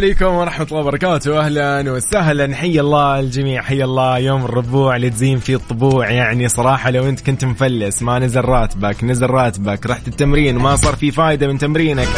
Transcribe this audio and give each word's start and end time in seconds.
عليكم 0.00 0.26
ورحمة 0.26 0.66
الله 0.66 0.80
وبركاته. 0.80 1.40
أهلا 1.40 1.92
وسهلا. 1.92 2.56
حي 2.56 2.80
الله 2.80 3.20
الجميع. 3.20 3.62
حي 3.62 3.84
الله. 3.84 4.18
يوم 4.18 4.44
الربوع 4.44 4.96
اللي 4.96 5.10
تزين 5.10 5.38
فيه 5.38 5.56
الطبوع. 5.56 6.10
يعني 6.10 6.48
صراحة 6.48 6.90
لو 6.90 7.08
أنت 7.08 7.20
كنت 7.20 7.44
مفلس 7.44 8.02
ما 8.02 8.18
نزل 8.18 8.40
راتبك 8.40 9.04
نزل 9.04 9.26
راتبك 9.26 9.86
رحت 9.86 10.08
التمرين 10.08 10.56
وما 10.56 10.76
صار 10.76 10.96
في 10.96 11.10
فايدة 11.10 11.48
من 11.48 11.58
تمرينك 11.58 12.08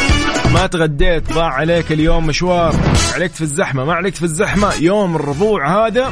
ما 0.53 0.67
تغديت 0.67 1.33
ضاع 1.33 1.49
عليك 1.49 1.91
اليوم 1.91 2.27
مشوار. 2.27 2.75
عليك 3.13 3.31
في 3.31 3.41
الزحمة 3.41 3.85
ما 3.85 3.93
عليك 3.93 4.15
في 4.15 4.23
الزحمة. 4.23 4.73
يوم 4.81 5.15
الربوع 5.15 5.87
هذا 5.87 6.11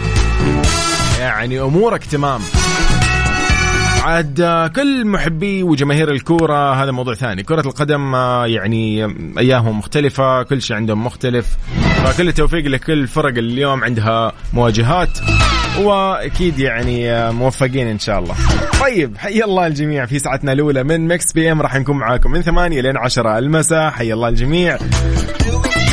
يعني 1.19 1.59
أمورك 1.59 2.05
تمام. 2.05 2.41
عاد 4.01 4.41
آه، 4.41 4.67
كل 4.67 5.05
محبي 5.05 5.63
وجماهير 5.63 6.11
الكورة 6.11 6.73
هذا 6.83 6.91
موضوع 6.91 7.13
ثاني. 7.13 7.43
كرة 7.43 7.67
القدم 7.67 8.15
آه، 8.15 8.47
يعني 8.47 9.05
أيامهم 9.37 9.77
مختلفة 9.77 10.43
كل 10.43 10.61
شيء 10.61 10.75
عندهم 10.75 11.05
مختلف. 11.05 11.57
فكل 12.05 12.27
التوفيق 12.27 12.65
لكل 12.65 13.07
فرق 13.07 13.37
اليوم 13.37 13.83
عندها 13.83 14.31
مواجهات. 14.53 15.09
وأكيد 15.79 16.59
يعني 16.59 17.11
آه، 17.11 17.31
موفقين 17.31 17.87
إن 17.87 17.99
شاء 17.99 18.19
الله. 18.19 18.35
طيب 18.81 19.17
حي 19.17 19.43
الله 19.43 19.67
الجميع 19.67 20.05
في 20.05 20.19
ساعتنا 20.19 20.51
الأولى 20.53 20.83
من 20.83 21.07
Mix 21.07 21.33
PM. 21.33 21.61
راح 21.61 21.75
نكون 21.75 21.97
معاكم 21.97 22.31
من 22.31 22.41
8 22.41 22.81
لين 22.81 22.97
10 22.97 23.37
المساء 23.37 23.89
حي 23.89 24.13
الله 24.13 24.27
الجميع. 24.27 24.77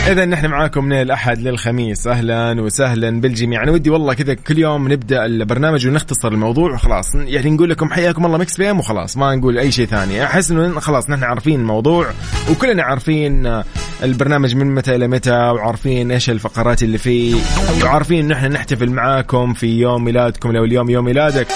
إذا 0.08 0.24
نحن 0.24 0.46
معاكم 0.46 0.84
من 0.84 0.92
الأحد 0.92 1.38
للخميس. 1.38 2.06
أهلا 2.06 2.60
وسهلا 2.60 3.20
بالجميع. 3.20 3.62
أنا 3.62 3.72
ودي 3.72 3.90
والله 3.90 4.14
كذا 4.14 4.34
كل 4.34 4.58
يوم 4.58 4.92
نبدأ 4.92 5.24
البرنامج 5.24 5.86
ونختصر 5.86 6.28
الموضوع 6.28 6.72
وخلاص. 6.72 7.14
يعني 7.14 7.50
نقول 7.50 7.70
لكم 7.70 7.90
حياكم 7.90 8.26
الله 8.26 8.38
Mix 8.38 8.56
PM 8.56 8.78
وخلاص 8.78 9.16
ما 9.16 9.34
نقول 9.34 9.58
أي 9.58 9.72
شيء 9.72 9.86
ثاني. 9.86 10.24
أحس 10.24 10.50
إنه 10.50 10.80
خلاص 10.80 11.10
نحن 11.10 11.24
عارفين 11.24 11.60
الموضوع 11.60 12.06
وكلنا 12.50 12.82
عارفين 12.82 13.62
البرنامج 14.02 14.54
من 14.54 14.74
متى 14.74 14.94
إلى 14.94 15.08
متى 15.08 15.30
وعارفين 15.30 16.10
إيش 16.12 16.30
الفقرات 16.30 16.82
اللي 16.82 16.98
فيه 16.98 17.36
وعارفين 17.84 18.24
إن 18.24 18.32
إحنا 18.32 18.48
نحتفل 18.48 18.90
معاكم 18.90 19.54
في 19.54 19.66
يوم 19.66 20.04
ميلادكم 20.04 20.52
لو 20.52 20.64
اليوم 20.64 20.90
يوم 20.90 21.04
ميلادك. 21.04 21.46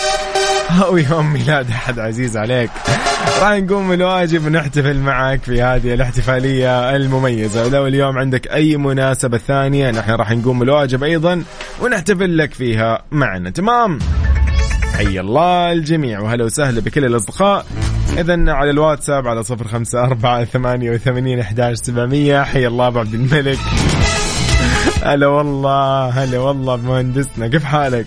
أو 0.80 0.96
يوم 0.96 1.32
ميلاد 1.32 1.70
أحد 1.70 1.98
عزيز 1.98 2.36
عليك. 2.36 2.70
راح 3.40 3.52
نقوم 3.52 3.88
من 3.88 3.94
الواجب 3.94 4.46
ونحتفل 4.46 4.96
معك 4.96 5.42
في 5.42 5.62
هذه 5.62 5.94
الاحتفالية 5.94 6.96
المميزة. 6.96 7.66
ولو 7.66 7.86
اليوم 7.86 8.18
عندك 8.18 8.46
أي 8.48 8.76
مناسبة 8.76 9.38
ثانية 9.38 9.90
نحن 9.90 10.10
راح 10.10 10.30
نقوم 10.30 10.58
من 10.58 10.62
الواجب 10.62 11.04
أيضا 11.04 11.42
ونحتفل 11.82 12.38
لك 12.38 12.54
فيها 12.54 13.02
معنا. 13.10 13.50
تمام؟ 13.50 13.98
حي 14.96 15.20
الله 15.20 15.72
الجميع 15.72 16.20
وهلا 16.20 16.44
وسهلا 16.44 16.80
بكل 16.80 17.04
الأصدقاء. 17.04 17.66
إذا 18.18 18.52
على 18.52 18.70
الواتساب 18.70 19.28
على 19.28 19.42
صفر 19.42 19.68
خمسة 19.68 20.04
أربعة 20.04 20.44
ثمانية 20.44 20.90
وثمانين 20.90 21.40
أحداش 21.40 21.76
سبعمية. 21.76 22.42
حي 22.42 22.66
الله 22.66 22.86
أبو 22.86 22.98
عبد 22.98 23.14
الملك. 23.14 23.58
هلا 25.02 25.26
والله 25.26 26.08
هلا 26.08 26.38
والله 26.38 26.76
بمهندسنا 26.76 27.48
كيف 27.48 27.64
حالك؟ 27.64 28.06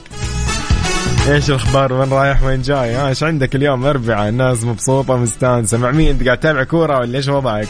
إيش 1.30 1.50
الأخبار؟ 1.50 1.94
وين 1.94 2.10
رايح؟ 2.10 2.44
وين 2.44 2.62
جاي؟ 2.62 2.94
ها 2.96 3.08
إيش 3.10 3.24
عندك 3.24 3.56
اليوم؟ 3.56 3.86
اربعاء 3.86 4.30
الناس 4.30 4.64
مبسوطة 4.64 5.18
مستانسة. 5.18 5.78
مع 5.78 5.92
مين 5.92 6.10
أنت 6.10 6.24
قاعد 6.26 6.38
تتابع 6.38 6.64
كورة 6.64 7.00
ولا 7.00 7.18
إيش 7.18 7.28
وضعك؟ 7.28 7.68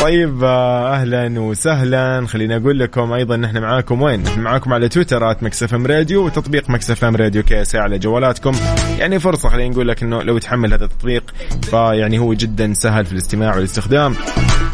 طيب 0.00 0.44
آه، 0.44 0.94
أهلا 0.94 1.40
وسهلا. 1.40 2.26
خليني 2.26 2.56
أقول 2.56 2.78
لكم 2.78 3.12
أيضا 3.12 3.36
نحن 3.36 3.58
معاكم 3.58 4.02
وين؟ 4.02 4.22
نحن 4.22 4.40
معاكم 4.40 4.72
على 4.72 4.88
تويتر 4.88 5.36
@Mix 5.42 5.74
FM 5.74 5.86
Radio 5.86 6.26
وتطبيق 6.26 6.70
Mix 6.70 7.04
FM 7.04 7.16
Radio 7.16 7.42
KSA 7.42 7.76
على 7.76 7.98
جوالاتكم. 7.98 8.52
يعني 8.98 9.18
فرصة 9.18 9.48
خليني 9.48 9.70
نقول 9.70 9.88
لك 9.88 10.02
إنه 10.02 10.22
لو 10.22 10.38
تحمل 10.38 10.72
هذا 10.72 10.84
التطبيق 10.84 11.34
فيعني 11.62 12.18
هو 12.18 12.34
جدا 12.34 12.72
سهل 12.74 13.06
في 13.06 13.12
الاستماع 13.12 13.54
والاستخدام. 13.56 14.14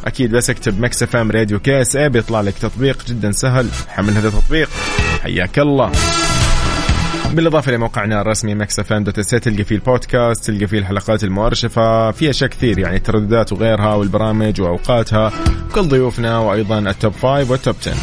أكيد 0.07 0.31
بس 0.31 0.51
اكتب 0.51 0.81
Mix 0.81 1.17
FM 1.17 1.31
Radio 1.31 1.59
KSA 1.59 2.09
بيطلع 2.09 2.41
لك 2.41 2.55
تطبيق 2.55 2.99
جدا 3.09 3.33
سهل. 3.33 3.69
حمل 3.89 4.13
هذا 4.13 4.29
التطبيق. 4.29 4.69
حياك 5.23 5.59
الله. 5.59 5.93
بالإضافة 7.37 7.73
لموقعنا 7.73 8.21
الرسمي 8.21 8.55
Mix 8.55 8.79
FM 8.79 8.93
dot 8.93 9.21
تلقى 9.21 9.65
فيه 9.65 9.75
البودكاست 9.75 10.51
تلقى 10.51 10.67
فيه 10.67 10.79
الحلقات 10.79 11.25
المؤرشفه 11.25 12.11
في 12.11 12.31
أشياء 12.31 12.51
كثير 12.51 12.79
يعني 12.79 12.97
الترددات 12.97 13.53
وغيرها 13.53 13.95
والبرامج 13.95 14.61
وأوقاتها 14.61 15.33
كل 15.75 15.83
ضيوفنا 15.83 16.39
وأيضا 16.39 16.79
ال 16.79 16.87
Top 16.87 17.13
Five 17.13 17.51
وال 17.51 17.60
Top 17.60 17.75
10 17.81 17.95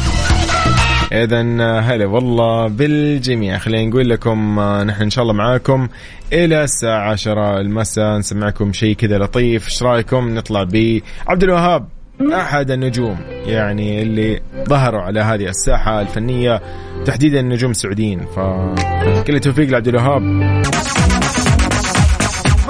اذا 1.12 1.40
هلا 1.80 2.06
والله 2.06 2.68
بالجميع. 2.68 3.58
خلينا 3.58 3.90
نقول 3.90 4.10
لكم 4.10 4.60
نحن 4.60 5.02
إن 5.02 5.10
شاء 5.10 5.22
الله 5.22 5.34
معاكم 5.34 5.88
إلى 6.32 6.64
الساعة 6.64 7.10
10 7.10 7.60
المساء 7.60 8.18
نسمعكم 8.18 8.72
شيء 8.72 8.96
كذا 8.96 9.18
لطيف. 9.18 9.66
إيش 9.66 9.82
رأيكم؟ 9.82 10.34
نطلع 10.34 10.62
بعبد 10.62 11.42
الوهاب. 11.42 11.93
أحد 12.20 12.70
النجوم 12.70 13.16
يعني 13.46 14.02
اللي 14.02 14.40
ظهروا 14.68 15.00
على 15.00 15.20
هذه 15.20 15.48
الساحة 15.48 16.00
الفنية 16.00 16.62
تحديدا 17.04 17.40
النجوم 17.40 17.70
السعوديين 17.70 18.20
فكل 18.36 19.34
التوفيق 19.34 19.70
لعبد 19.70 19.88
الوهاب. 19.88 20.22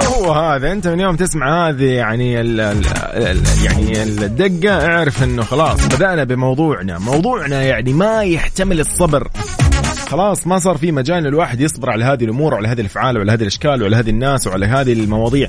هو 0.03 0.31
هذا 0.31 0.71
أنت 0.71 0.87
من 0.87 0.99
يوم 0.99 1.15
تسمع 1.15 1.69
هذه 1.69 1.85
يعني 1.85 2.41
ال 2.41 2.59
ال 2.59 2.85
ال 3.13 3.43
يعني 3.63 4.03
الدقة 4.03 4.87
اعرف 4.87 5.23
إنه 5.23 5.43
خلاص 5.43 5.87
بدأنا 5.87 6.23
بموضوعنا. 6.23 6.99
موضوعنا 6.99 7.63
يعني 7.63 7.93
ما 7.93 8.23
يحتمل 8.23 8.79
الصبر. 8.79 9.27
خلاص 10.07 10.47
ما 10.47 10.59
صار 10.59 10.77
في 10.77 10.91
مجال 10.91 11.27
الواحد 11.27 11.61
يصبر 11.61 11.89
على 11.89 12.05
هذه 12.05 12.23
الأمور 12.23 12.53
وعلى 12.53 12.67
هذه 12.67 12.81
الأفعال 12.81 13.17
وعلى 13.17 13.31
هذه 13.31 13.41
الأشكال 13.41 13.81
وعلى 13.81 13.95
هذه 13.95 14.09
الناس 14.09 14.47
وعلى 14.47 14.65
هذه 14.65 14.93
المواضيع. 14.93 15.47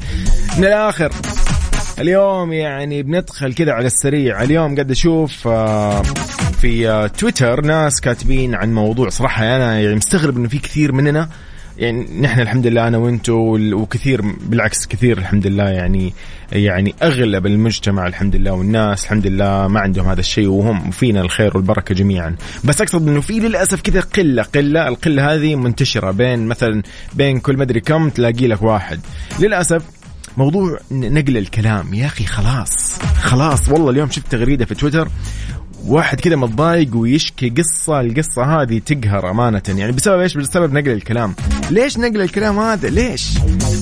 من 0.59 0.65
الآخر 0.65 1.13
اليوم 2.01 2.53
يعني 2.53 3.03
بندخل 3.03 3.55
كذا 3.55 3.73
على 3.73 3.87
السريع. 3.87 4.43
اليوم 4.43 4.75
قاعد 4.75 4.91
أشوف 4.91 5.49
آه، 5.49 6.03
في 6.61 6.89
آه، 6.89 7.07
تويتر 7.07 7.61
ناس 7.61 8.01
كاتبين 8.01 8.55
عن 8.55 8.75
موضوع 8.75 9.09
صراحة 9.09 9.45
أنا 9.45 9.81
يعني 9.81 9.95
مستغرب 9.95 10.37
إنه 10.37 10.49
في 10.49 10.59
كثير 10.59 10.93
مننا 10.93 11.29
يعني 11.79 12.21
نحن 12.21 12.41
الحمد 12.41 12.67
لله 12.67 12.89
أنا 12.89 12.99
وأنتو 12.99 13.59
وكثير 13.73 14.21
بالعكس 14.23 14.87
كثير 14.87 15.19
الحمد 15.19 15.47
لله 15.47 15.69
يعني 15.69 16.12
يعني 16.53 16.95
أغلب 17.03 17.47
المجتمع 17.47 18.07
الحمد 18.07 18.37
لله 18.37 18.53
والناس 18.53 19.05
الحمد 19.05 19.27
لله 19.27 19.69
ما 19.69 19.81
عندهم 19.81 20.09
هذا 20.09 20.21
الشيء 20.21 20.49
وهم 20.49 20.91
فينا 20.91 21.21
الخير 21.21 21.57
والبركة 21.57 21.95
جميعا. 21.95 22.37
بس 22.65 22.81
أقصد 22.81 23.09
إنه 23.09 23.21
في 23.21 23.41
للأسف 23.41 23.81
كذا 23.81 24.01
قلة 24.01 24.43
قلة 24.43 24.89
القلة 24.89 25.34
هذه 25.34 25.55
منتشرة 25.55 26.11
بين 26.11 26.47
مثلا 26.47 26.83
بين 27.15 27.39
كل 27.39 27.57
مدري 27.57 27.81
كم 27.81 28.09
تلاقي 28.09 28.47
لك 28.47 28.63
واحد. 28.63 29.01
للأسف 29.41 29.96
موضوع 30.37 30.79
نقل 30.91 31.37
الكلام. 31.37 31.95
يا 31.95 32.07
أخي 32.07 32.25
خلاص. 32.25 32.99
خلاص 33.21 33.69
والله 33.69 33.91
اليوم 33.91 34.10
شفت 34.10 34.33
تغريدة 34.33 34.65
في 34.65 34.75
تويتر. 34.75 35.09
واحد 35.87 36.21
كذا 36.21 36.37
متضايق 36.37 36.97
ويشكي 36.97 37.51
قصة. 37.51 38.01
القصة 38.01 38.43
هذه 38.43 38.78
تقهر 38.78 39.31
أمانة. 39.31 39.63
يعني 39.69 39.93
بسبب 39.93 40.21
إيش؟ 40.21 40.37
بسبب 40.37 40.72
نقل 40.72 40.91
الكلام. 40.91 41.34
ليش 41.71 41.99
نقل 41.99 42.21
الكلام 42.21 42.59
هذا؟ 42.59 42.89
ليش؟ 42.89 43.28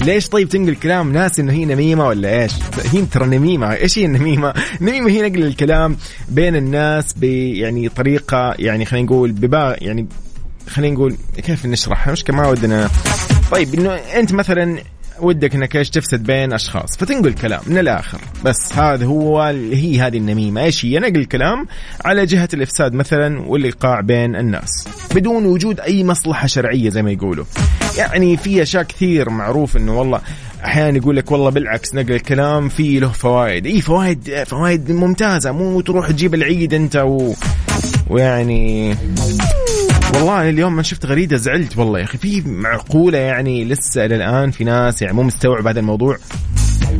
ليش 0.05 0.29
طيب 0.29 0.49
تنقل 0.49 0.75
كلام 0.75 1.13
ناس 1.13 1.41
إنه 1.41 1.53
هي 1.53 1.65
نميمة 1.65 2.07
ولا 2.07 2.43
إيش؟ 2.43 2.53
هي 2.93 3.03
ترى 3.07 3.27
نميمة. 3.27 3.73
إيش 3.75 3.99
هي 3.99 4.05
النميمة؟ 4.05 4.55
النميمة 4.81 5.11
هي 5.11 5.29
نقل 5.29 5.43
الكلام 5.43 5.97
بين 6.29 6.57
الناس 6.57 7.13
ب 7.13 7.25
يعني 7.25 7.89
طريقة 7.89 8.55
يعني 8.59 8.85
خلينا 8.85 9.07
نقول 9.07 9.33
ببا 9.33 9.77
يعني 9.81 10.07
خلينا 10.69 10.95
نقول 10.95 11.17
كيف 11.37 11.67
نشرح 11.67 12.09
مش 12.09 12.25
ما 12.31 12.49
ودنا. 12.49 12.91
طيب 13.51 13.75
إنه 13.75 13.91
أنت 13.91 14.33
مثلا 14.33 14.79
ودك 15.21 15.55
إنك 15.55 15.77
إيش 15.77 15.91
تفسد 15.91 16.23
بين 16.23 16.53
أشخاص 16.53 16.97
فتنقل 16.97 17.33
كلام 17.33 17.61
من 17.67 17.79
الآخر. 17.79 18.21
بس 18.45 18.73
هذا 18.73 19.07
هو 19.07 19.43
هي 19.73 20.01
هذه 20.01 20.19
النميمة. 20.19 20.65
إيش 20.65 20.85
هي؟ 20.85 20.99
نقل 20.99 21.17
الكلام 21.17 21.67
على 22.05 22.27
جهة 22.27 22.49
الإفساد 22.55 22.95
مثلا 22.95 23.41
والإيقاع 23.41 24.01
بين 24.01 24.37
الناس. 24.37 24.89
بدون 25.15 25.47
وجود 25.47 25.81
أي 25.81 26.05
مصلحة 26.05 26.47
شرعية 26.47 26.91
زي 26.91 27.03
ما 27.03 27.11
يقولوا. 27.11 27.45
يعني 27.99 28.37
في 28.37 28.63
أشياء 28.63 28.83
كثير 28.83 29.31
معروف 29.31 29.77
إنه 29.77 29.99
والله 29.99 30.21
أحيانا 30.65 30.97
يقول 30.97 31.17
لك 31.17 31.31
والله 31.31 31.51
بالعكس 31.51 31.95
نقل 31.95 32.13
الكلام 32.13 32.69
فيه 32.69 33.01
له 33.01 33.09
فوائد. 33.09 33.67
إي 33.67 33.81
فوائد 33.81 34.45
فوائد 34.47 34.93
ممتازة. 34.93 35.53
مو 35.53 35.81
تروح 35.81 36.11
تجيب 36.11 36.35
العيد 36.35 36.75
أنت 36.75 36.97
و... 36.97 37.35
ويعني 38.11 38.97
والله 40.15 40.49
اليوم 40.51 40.77
ما 40.77 40.83
شفت 40.83 41.07
غريدة 41.07 41.37
زعلت 41.37 41.79
والله 41.79 41.99
يا 41.99 42.05
أخي. 42.05 42.19
في 42.19 42.43
معقولة 42.47 43.19
يعني 43.19 43.65
لسه 43.65 44.05
إلى 44.05 44.17
الآن 44.17 44.51
في 44.51 44.65
ناس 44.65 45.03
يعني 45.03 45.15
مو 45.15 45.23
مستوعب 45.23 45.67
هذا 45.67 45.81
الموضوع؟ 45.81 46.19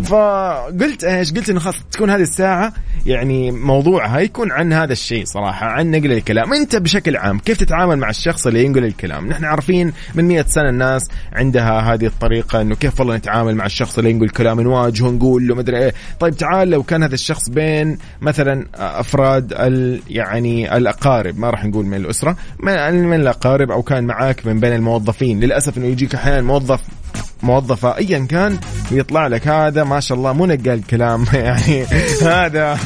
فقلت 0.03 1.05
إيش؟ 1.05 1.33
قلت 1.33 1.51
إنه 1.51 1.61
خلاص 1.61 1.75
تكون 1.93 2.11
هذه 2.11 2.23
الساعة 2.23 2.73
يعني 3.07 3.51
موضوعها 3.51 4.19
يكون 4.21 4.53
عن 4.53 4.73
هذا 4.73 4.93
الشيء 4.93 5.25
صراحة 5.25 5.67
عن 5.67 5.91
نقل 5.91 6.13
الكلام. 6.13 6.53
أنت 6.53 6.77
بشكل 6.77 7.17
عام 7.17 7.39
كيف 7.39 7.59
تتعامل 7.59 7.97
مع 7.97 8.11
الشخص 8.11 8.47
اللي 8.47 8.65
ينقل 8.65 8.85
الكلام؟ 8.85 9.29
نحن 9.29 9.45
عارفين 9.45 9.93
من 10.15 10.25
مئة 10.25 10.47
سنة 10.47 10.69
الناس 10.69 11.09
عندها 11.33 11.95
هذه 11.95 12.07
الطريقة 12.07 12.61
إنه 12.61 12.75
كيف 12.75 13.01
والله 13.01 13.17
نتعامل 13.17 13.55
مع 13.55 13.67
الشخص 13.67 13.99
اللي 13.99 14.11
ينقل 14.11 14.29
كلام 14.29 14.61
نواجهه 14.61 15.11
نقول 15.11 15.49
له 15.49 15.55
مدري 15.55 15.79
إيه. 15.79 15.95
طيب 16.21 16.37
تعال 16.37 16.71
لو 16.71 16.83
كان 16.83 17.03
هذا 17.03 17.15
الشخص 17.15 17.51
بين 17.51 17.99
مثلا 18.21 18.67
أفراد 18.75 19.53
ال 19.53 20.01
يعني 20.09 20.77
الأقارب 20.77 21.39
ما 21.39 21.51
راح 21.51 21.65
نقول 21.65 21.87
من 21.87 21.95
الأسرة 21.95 22.37
من, 22.61 23.05
من 23.05 23.21
الأقارب 23.21 23.71
أو 23.71 23.83
كان 23.83 24.05
معاك 24.05 24.47
من 24.47 24.61
بين 24.61 24.73
الموظفين. 24.73 25.41
للأسف 25.41 25.79
إنه 25.79 25.87
يجيك 25.87 26.15
أحيانا 26.15 26.43
موظف 26.43 26.81
موظفة 27.45 27.97
ايا 27.97 28.27
كان 28.31 28.59
ويطلع 28.93 29.27
لك 29.27 29.49
هذا 29.49 29.85
ما 29.85 30.01
شاء 30.01 30.19
الله 30.19 30.33
مو 30.33 30.47
نقال 30.47 30.87
كلام 30.87 31.25
يعني 31.33 31.85
هذا 32.23 32.79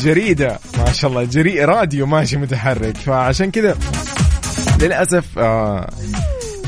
جريدة 0.00 0.58
ما 0.78 0.92
شاء 0.92 1.10
الله 1.10 1.24
جري 1.24 1.64
راديو 1.64 2.06
ماشي 2.06 2.36
متحرك 2.36 2.96
فعشان 2.96 3.50
كذا 3.50 3.76
للأسف 4.80 5.38
آه 5.38 5.90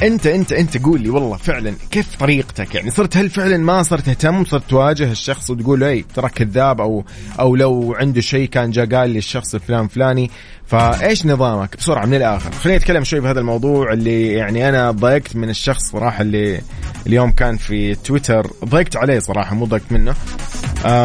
انت 0.02 0.26
انت 0.26 0.52
انت 0.52 0.84
قول 0.84 1.00
لي 1.00 1.10
والله 1.10 1.36
فعلا 1.36 1.74
كيف 1.90 2.16
طريقتك؟ 2.16 2.74
يعني 2.74 2.90
صرت 2.90 3.16
هل 3.16 3.30
فعلا 3.30 3.56
ما 3.56 3.82
صرت 3.82 4.06
تهتم 4.06 4.44
صرت 4.44 4.70
تواجه 4.70 5.10
الشخص 5.10 5.50
وتقول 5.50 5.84
أي 5.84 6.04
ترى 6.14 6.28
كذاب 6.28 6.80
أو 6.80 7.04
أو 7.40 7.56
لو 7.56 7.94
عنده 7.98 8.20
شيء 8.20 8.48
كان 8.48 8.70
جا 8.70 8.98
قال 8.98 9.10
لي 9.10 9.18
الشخص 9.18 9.54
الفلان 9.54 9.88
فلاني 9.88 10.30
فإيش 10.66 11.26
نظامك؟ 11.26 11.76
بسرعة 11.76 12.06
من 12.06 12.14
الآخر. 12.14 12.52
خليني 12.52 12.78
أتكلم 12.78 13.04
شوي 13.04 13.20
بهذا 13.20 13.40
الموضوع 13.40 13.92
اللي 13.92 14.32
يعني 14.32 14.68
أنا 14.68 14.90
ضايقت 14.90 15.36
من 15.36 15.50
الشخص 15.50 15.90
صراحة 15.90 16.22
اللي 16.22 16.60
اليوم 17.06 17.32
كان 17.32 17.56
في 17.56 17.94
تويتر. 17.94 18.50
ضايقت 18.64 18.96
عليه 18.96 19.18
صراحة 19.18 19.54
مو 19.54 19.64
ضايقت 19.64 19.92
منه. 19.92 20.14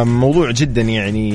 موضوع 0.04 0.52
جدا 0.52 0.82
يعني 0.82 1.30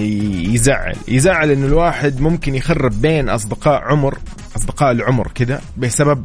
يزعل. 0.55 0.97
يزعل 1.09 1.50
إنه 1.50 1.67
الواحد 1.67 2.20
ممكن 2.20 2.55
يخرب 2.55 3.00
بين 3.00 3.29
أصدقاء 3.29 3.82
عمر 3.82 4.19
أصدقاء 4.56 4.91
العمر 4.91 5.31
كذا 5.35 5.61
بسبب 5.76 6.25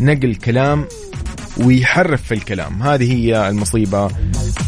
نقل 0.00 0.34
كلام 0.34 0.84
ويحرف 1.64 2.22
في 2.22 2.34
الكلام. 2.34 2.82
هذه 2.82 3.12
هي 3.12 3.48
المصيبة. 3.48 4.08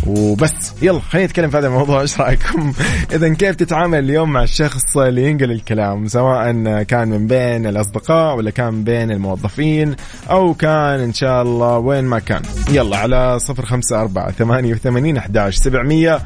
وبس 0.06 0.72
يلا 0.82 1.00
خلينا 1.00 1.26
نتكلم 1.26 1.50
في 1.50 1.56
هذا 1.56 1.66
الموضوع. 1.66 2.00
إيش 2.00 2.20
رأيكم؟ 2.20 2.72
إذا 3.14 3.34
كيف 3.34 3.56
تتعامل 3.56 3.98
اليوم 3.98 4.32
مع 4.32 4.42
الشخص 4.42 4.96
اللي 4.96 5.30
ينقل 5.30 5.50
الكلام؟ 5.50 6.08
سواء 6.08 6.52
كان 6.82 7.08
من 7.08 7.26
بين 7.26 7.66
الأصدقاء 7.66 8.36
ولا 8.36 8.50
كان 8.50 8.84
بين 8.84 9.10
الموظفين 9.10 9.96
أو 10.30 10.54
كان 10.54 11.00
إن 11.00 11.12
شاء 11.12 11.42
الله 11.42 11.78
وين 11.78 12.04
ما 12.04 12.18
كان. 12.18 12.42
يلا 12.70 12.96
على 12.96 13.38
صفر 13.38 13.66
خمسة 13.66 14.00
أربعة 14.00 14.30
ثمانية 14.30 14.72
وثمانين 14.72 15.16
أحداش 15.16 15.56
سبعمية. 15.56 16.18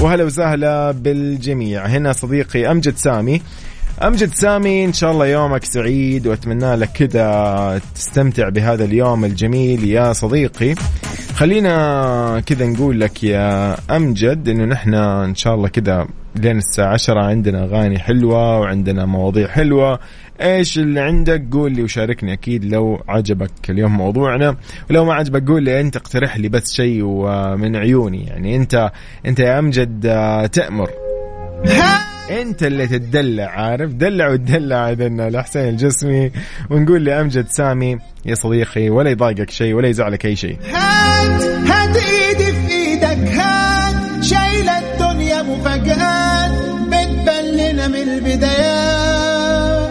وهلا 0.00 0.24
وسهلا 0.24 0.90
بالجميع. 0.90 1.86
هنا 1.86 2.12
صديقي 2.12 2.70
أمجد 2.70 2.96
سامي. 2.96 3.42
امجد 4.02 4.34
سامي 4.34 4.84
إن 4.84 4.92
شاء 4.92 5.12
الله 5.12 5.26
يومك 5.26 5.64
سعيد 5.64 6.26
وأتمنى 6.26 6.74
لك 6.76 6.88
كذا 6.88 7.80
تستمتع 7.94 8.48
بهذا 8.48 8.84
اليوم 8.84 9.24
الجميل. 9.24 9.84
يا 9.84 10.12
صديقي 10.12 10.74
خلينا 11.34 12.42
كذا 12.46 12.66
نقول 12.66 13.00
لك 13.00 13.24
يا 13.24 13.76
امجد 13.96 14.48
إنه 14.48 14.64
نحن 14.64 14.94
إن 14.94 15.34
شاء 15.34 15.54
الله 15.54 15.68
كذا 15.68 16.06
لين 16.36 16.58
الساعة 16.58 16.92
عشرة 16.92 17.24
عندنا 17.24 17.64
أغاني 17.64 17.98
حلوة 17.98 18.58
وعندنا 18.60 19.04
مواضيع 19.04 19.48
حلوة. 19.48 19.98
إيش 20.42 20.78
اللي 20.78 21.00
عندك؟ 21.00 21.44
قول 21.52 21.72
لي 21.72 21.82
وشاركني 21.82 22.32
أكيد 22.32 22.64
لو 22.64 23.02
عجبك 23.08 23.70
اليوم 23.70 23.96
موضوعنا. 23.96 24.56
ولو 24.90 25.04
ما 25.04 25.14
عجبك 25.14 25.48
قول 25.48 25.62
لي 25.62 25.80
أنت 25.80 25.96
اقترح 25.96 26.36
لي 26.36 26.48
بس 26.48 26.72
شيء 26.72 27.04
من 27.56 27.76
عيوني. 27.76 28.24
يعني 28.24 28.56
أنت 28.56 28.90
أنت 29.26 29.40
يا 29.40 29.58
امجد 29.58 30.06
آه، 30.06 30.46
تأمر. 30.46 30.90
انت 32.30 32.62
اللي 32.62 32.86
تدلع 32.86 33.44
عارف؟ 33.44 33.90
دلع 33.90 34.28
وتدلع 34.28 34.90
اذن 34.90 35.20
الحسين 35.20 35.68
الجسمي 35.68 36.30
ونقول 36.70 37.04
لأمجد 37.04 37.46
سامي 37.48 37.98
يا 38.24 38.34
صديقي 38.34 38.90
ولا 38.90 39.10
يضايقك 39.10 39.50
شيء 39.50 39.74
ولا 39.74 39.88
يزعلك 39.88 40.26
أي 40.26 40.36
شيء. 40.36 40.56
هات 40.74 41.42
هات 41.42 41.96
إيدي 41.96 42.52
في 42.52 42.72
إيدك 42.72 43.28
هات 43.28 44.24
شايله 44.24 44.78
الدنيا 44.78 45.42
مفاجآت 45.42 46.52
بتبلنا 46.86 47.88
من 47.88 47.94
البدايات. 47.94 49.90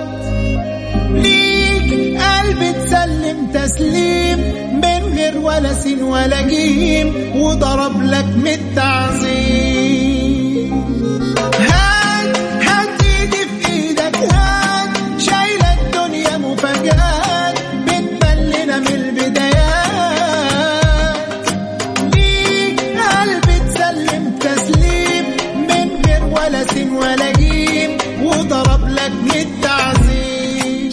ليك 1.12 2.22
قلبي 2.22 2.74
تسلم 2.86 3.48
تسليم 3.54 4.40
من 4.74 5.14
غير 5.16 5.38
ولا 5.38 5.74
سين 5.74 6.04
ولا 6.04 6.42
جيم 6.48 7.14
وضرب 7.36 8.02
لك 8.04 8.26
من 8.36 8.48
التعظيم. 8.48 9.49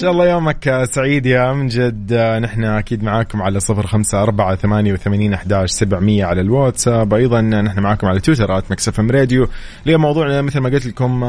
شاء 0.01 0.11
الله 0.11 0.31
يومك 0.31 0.85
سعيد 0.91 1.27
يا 1.27 1.51
امجد 1.51 2.15
نحن 2.43 2.65
أكيد 2.65 3.03
معاكم 3.03 3.43
على 3.43 3.61
صفر 3.61 3.87
خمسة 3.87 4.23
أربعة 4.23 4.57
ثمانية 4.57 4.93
وثمانين 4.93 5.33
أحداش 5.33 5.71
سبعمية 5.71 6.25
على 6.25 6.41
الواتساب. 6.41 7.15
أيضا 7.15 7.41
نحن 7.41 7.81
معاكم 7.81 8.07
على 8.07 8.21
تويتر 8.21 8.59
at 8.59 8.71
Mix 8.71 9.01
FM 9.01 9.11
Radio. 9.11 9.49
اليوم 9.87 10.01
موضوعنا 10.01 10.43
مثل 10.43 10.59
ما 10.59 10.69
قلت 10.69 10.87
لكم 10.87 11.25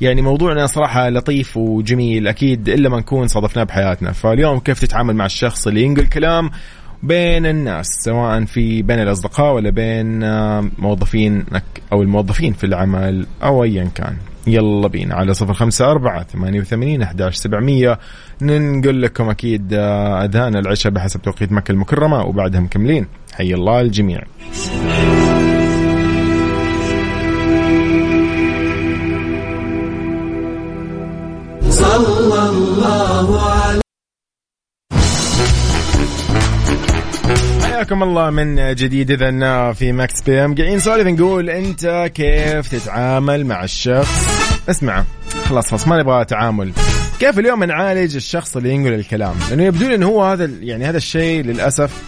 يعني 0.00 0.22
موضوعنا 0.22 0.66
صراحة 0.66 1.08
لطيف 1.08 1.56
وجميل 1.56 2.28
أكيد 2.28 2.68
إلا 2.68 2.88
ما 2.88 2.98
نكون 2.98 3.28
صادفناه 3.28 3.64
بحياتنا. 3.64 4.12
فاليوم 4.12 4.58
كيف 4.58 4.80
تتعامل 4.80 5.16
مع 5.16 5.26
الشخص 5.26 5.66
اللي 5.66 5.82
ينقل 5.82 6.06
كلام 6.06 6.50
بين 7.02 7.46
الناس 7.46 7.86
سواء 7.86 8.44
في 8.44 8.82
بين 8.82 8.98
الأصدقاء 8.98 9.54
ولا 9.54 9.70
بين 9.70 10.20
موظفينك 10.78 11.64
أو 11.92 12.02
الموظفين 12.02 12.52
في 12.52 12.64
العمل 12.64 13.26
أو 13.42 13.64
ايا 13.64 13.88
كان. 13.94 14.16
يلا 14.48 14.88
بينا 14.88 15.14
على 15.14 15.34
صفر 15.34 15.54
خمسة 15.54 15.90
أربعة 15.90 16.24
ثمانية 16.24 16.60
وثمانين 16.60 17.02
أحداش 17.02 17.36
سبعمية. 17.36 17.98
ننقل 18.42 19.02
لكم 19.02 19.30
أكيد 19.30 19.74
آه، 19.74 20.24
أذان 20.24 20.56
العشاء 20.56 20.92
بحسب 20.92 21.22
توقيت 21.22 21.52
مكة 21.52 21.72
المكرمة 21.72 22.22
وبعدها 22.22 22.60
مكملين. 22.60 23.06
حي 23.34 23.54
الله 23.54 23.80
الجميع. 23.80 24.22
صلى 31.70 32.50
الله 32.50 33.42
عليه 33.42 33.87
حياكم 37.78 38.02
الله 38.02 38.30
من 38.30 38.74
جديد 38.74 39.10
اذا 39.10 39.72
في 39.72 39.92
Mix 39.92 40.22
PM 40.22 40.54
قاعدين 40.54 40.76
نسولف 40.76 41.06
نقول 41.06 41.50
أنت 41.50 42.10
كيف 42.14 42.68
تتعامل 42.68 43.46
مع 43.46 43.64
الشخص؟ 43.64 44.26
اسمع 44.70 45.04
خلاص 45.44 45.70
خلاص 45.70 45.88
ما 45.88 45.96
نبغى 45.96 46.24
تعامل. 46.24 46.72
كيف 47.20 47.38
اليوم 47.38 47.64
نعالج 47.64 48.16
الشخص 48.16 48.56
اللي 48.56 48.70
ينقل 48.70 48.94
الكلام؟ 48.94 49.34
لأنه 49.50 49.64
يبدو 49.64 49.88
لي 49.88 49.94
انه 49.94 50.06
هو 50.06 50.24
هذا 50.24 50.50
يعني 50.60 50.84
هذا 50.84 50.96
الشيء 50.96 51.44
للأسف 51.44 52.02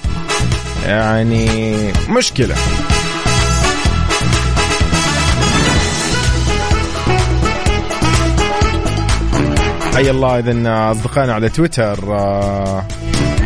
يعني 0.86 1.48
مشكلة. 2.08 2.54
حي 9.94 10.10
الله 10.10 10.38
اذا 10.38 10.90
أصدقائنا 10.90 11.32
على 11.32 11.48
تويتر. 11.48 12.16
آه، 12.18 12.84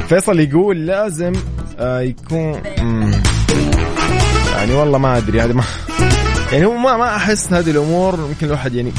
فيصل 0.08 0.40
يقول 0.40 0.86
لازم 0.86 1.32
يكون 1.80 2.62
يعني 4.54 4.72
والله 4.72 4.98
ما 4.98 5.16
أدري 5.16 5.40
هذا 5.40 5.52
ما 5.52 5.64
يعني 6.52 6.66
هو 6.66 6.76
ما 6.76 6.96
ما 6.96 7.16
أحس 7.16 7.52
هذه 7.52 7.70
الأمور 7.70 8.16
ممكن 8.16 8.46
الواحد 8.46 8.74
يعني 8.74 8.92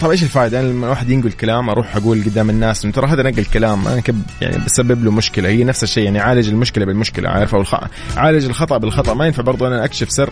طب 0.00 0.10
إيش 0.10 0.22
الفائده؟ 0.22 0.60
أنا 0.60 0.66
لما 0.66 0.86
الواحد 0.86 1.10
ينقل 1.10 1.32
كلام 1.32 1.70
أروح 1.70 1.96
أقول 1.96 2.24
قدام 2.24 2.50
الناس 2.50 2.80
ترى 2.80 3.06
هذا 3.06 3.22
نقل 3.22 3.44
كلام 3.44 3.88
أنا 3.88 4.00
كب 4.00 4.22
يعني 4.40 4.64
بسبب 4.64 5.04
له 5.04 5.10
مشكلة. 5.10 5.48
هي 5.48 5.64
نفس 5.64 5.82
الشيء 5.82 6.04
يعني 6.04 6.18
عالج 6.18 6.48
المشكلة 6.48 6.84
بالمشكلة 6.84 7.28
عارف؟ 7.28 7.54
أو. 7.54 7.64
عالج 8.16 8.44
الخطأ 8.44 8.78
بالخطأ. 8.78 9.14
ما 9.14 9.26
ينفع 9.26 9.42
برضو 9.42 9.66
أنا 9.66 9.84
أكشف 9.84 10.10
سر 10.10 10.30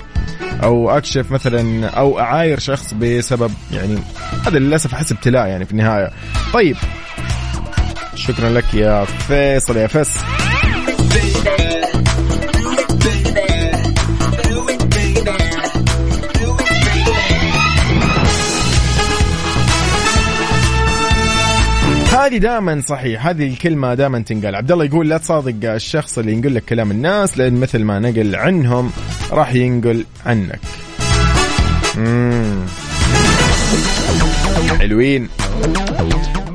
أو 0.63 0.91
أكشف 0.91 1.31
مثلا 1.31 1.89
أو 1.89 2.21
أعاير 2.21 2.59
شخص 2.59 2.95
بسبب 2.95 3.53
يعني 3.73 3.99
هذا 4.47 4.59
للأسف 4.59 4.95
أحس 4.95 5.13
ابتلاء 5.13 5.47
يعني 5.47 5.65
في 5.65 5.73
النهاية. 5.73 6.11
طيب 6.53 6.77
شكرا 8.15 8.51
لك 8.51 8.75
يا 8.75 9.05
فيصل 9.05 9.77
يا 9.77 9.87
فس 9.87 10.19
هذه 22.29 22.39
دائما 22.39 22.83
صحيح 22.89 23.27
هذه 23.27 23.47
الكلمة 23.47 23.95
دائما 23.95 24.19
تنقال. 24.19 24.55
عبد 24.55 24.73
الله 24.73 24.85
يقول 24.85 25.09
لا 25.09 25.19
تصادق 25.19 25.73
الشخص 25.73 26.19
اللي 26.19 26.33
ينقل 26.33 26.55
لك 26.55 26.65
كلام 26.65 26.91
الناس 26.91 27.39
لأن 27.39 27.61
مثل 27.61 27.85
ما 27.85 27.99
نقل 27.99 28.37
عنهم 28.37 28.91
راح 29.31 29.55
ينقل 29.55 30.05
عنك. 30.27 30.61
مم. 31.97 32.67
حلوين. 34.79 35.29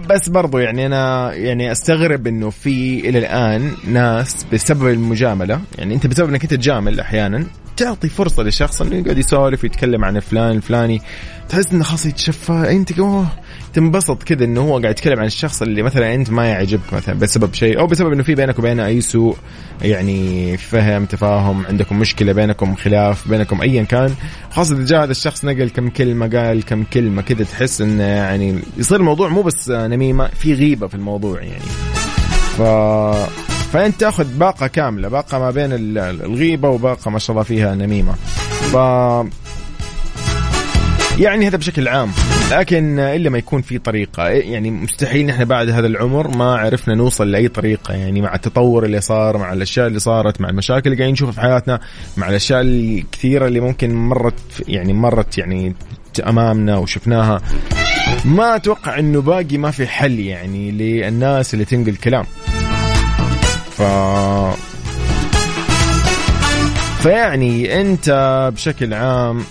بس 0.10 0.30
برضو 0.30 0.58
يعني 0.58 0.86
أنا 0.86 1.34
يعني 1.34 1.72
أستغرب 1.72 2.28
إنه 2.28 2.50
في 2.50 3.10
إلى 3.10 3.20
الآن 3.20 3.72
ناس 3.88 4.46
بسبب 4.54 4.88
المجاملة 4.88 5.62
يعني 5.78 5.96
أنت 5.96 6.08
بسبب 6.08 6.30
إنك 6.30 6.44
أنت 6.44 6.54
تجامل 6.54 7.00
أحيانا 7.00 7.48
تعطي 7.78 8.10
فرصة 8.10 8.44
للشخص 8.44 8.82
إنه 8.82 8.96
يقعد 8.96 9.18
يسولف 9.18 9.64
ويتكلم 9.64 10.06
عن 10.06 10.20
فلان 10.20 10.52
الفلاني 10.52 11.02
تحس 11.50 11.74
إنه 11.74 11.84
خلاص 11.84 12.06
يتشفى 12.06 12.54
أنت 12.54 13.00
اوه 13.00 13.28
تنبسط 13.74 14.24
كذا 14.24 14.46
إنه 14.46 14.62
هو 14.62 14.80
قاعد 14.80 14.92
يتكلم 14.92 15.20
عن 15.20 15.26
الشخص 15.26 15.62
اللي 15.62 15.84
مثلا 15.84 16.16
أنت 16.16 16.30
ما 16.32 16.48
يعجبك 16.48 16.94
مثلا 16.94 17.20
بسبب 17.20 17.54
شيء 17.54 17.80
أو 17.80 17.88
بسبب 17.88 18.12
إنه 18.12 18.24
في 18.24 18.36
بينك 18.36 18.60
وبينه 18.60 18.86
أي 18.86 19.02
سوء 19.02 19.38
يعني 19.82 20.58
فهم 20.58 21.06
تفاهم 21.06 21.66
عندكم 21.66 22.00
مشكلة 22.00 22.32
بينكم 22.34 22.76
خلاف 22.76 23.28
بينكم 23.28 23.62
ايا 23.62 23.84
كان. 23.84 24.14
خاصة 24.52 24.76
إذا 24.76 24.86
جاء 24.86 25.04
هذا 25.04 25.12
الشخص 25.12 25.46
نقل 25.46 25.70
كم 25.70 25.90
كلمة 25.90 26.28
قال 26.28 26.66
كم 26.66 26.84
كلمة 26.84 27.22
كذا 27.22 27.44
تحس 27.44 27.82
إنه 27.82 28.04
يعني 28.04 28.60
يصير 28.78 29.00
الموضوع 29.00 29.30
مو 29.30 29.42
بس 29.42 29.70
نميمة 29.70 30.28
في 30.28 30.54
غيبة 30.54 30.88
في 30.88 30.96
الموضوع 30.96 31.42
يعني. 31.42 31.66
ف 32.58 32.62
فأنت 33.74 34.00
تأخذ 34.00 34.38
باقة 34.38 34.68
كاملة 34.68 35.08
باقة 35.08 35.40
ما 35.40 35.52
بين 35.52 35.70
الغيبة 35.98 36.70
وباقة 36.70 37.12
ما 37.12 37.20
شاء 37.20 37.32
الله 37.32 37.44
فيها 37.44 37.76
نميمة. 37.76 38.14
ف 38.72 38.76
يعني 41.20 41.48
هذا 41.48 41.58
بشكل 41.58 41.88
عام. 41.88 42.12
لكن 42.52 43.00
إلا 43.00 43.30
ما 43.30 43.38
يكون 43.38 43.62
في 43.62 43.78
طريقة 43.78 44.28
يعني 44.28 44.72
مستحيل 44.72 45.26
نحن 45.26 45.46
بعد 45.46 45.70
هذا 45.70 45.88
العمر 45.88 46.28
ما 46.28 46.56
عرفنا 46.56 46.96
نوصل 46.96 47.32
لأي 47.32 47.48
طريقة 47.48 47.94
يعني 47.94 48.22
مع 48.22 48.36
التطور 48.36 48.86
اللي 48.86 49.02
صار 49.02 49.38
مع 49.38 49.54
الأشياء 49.54 49.88
اللي 49.88 50.00
صارت 50.00 50.42
مع 50.42 50.50
المشاكل 50.50 50.86
اللي 50.86 50.98
قاعدين 50.98 51.14
نشوفها 51.14 51.34
في 51.34 51.42
حياتنا 51.42 51.80
مع 52.18 52.30
الأشياء 52.30 52.62
الكثيرة 52.62 53.48
اللي 53.48 53.60
ممكن 53.60 53.96
مرت 53.96 54.64
يعني 54.68 54.94
مرت 54.94 55.38
يعني 55.38 55.76
أمامنا 56.28 56.78
وشفناها. 56.78 57.42
ما 58.26 58.56
أتوقع 58.56 59.00
إنه 59.00 59.22
باقي 59.22 59.58
ما 59.58 59.72
في 59.72 59.88
حل 59.88 60.20
يعني 60.20 60.72
للناس 60.72 61.54
اللي 61.54 61.66
تنقل 61.66 61.96
كلام 61.96 62.26
ف 63.72 63.82
فيعني 67.04 67.82
أنت 67.82 68.50
بشكل 68.56 68.94
عام 68.94 69.44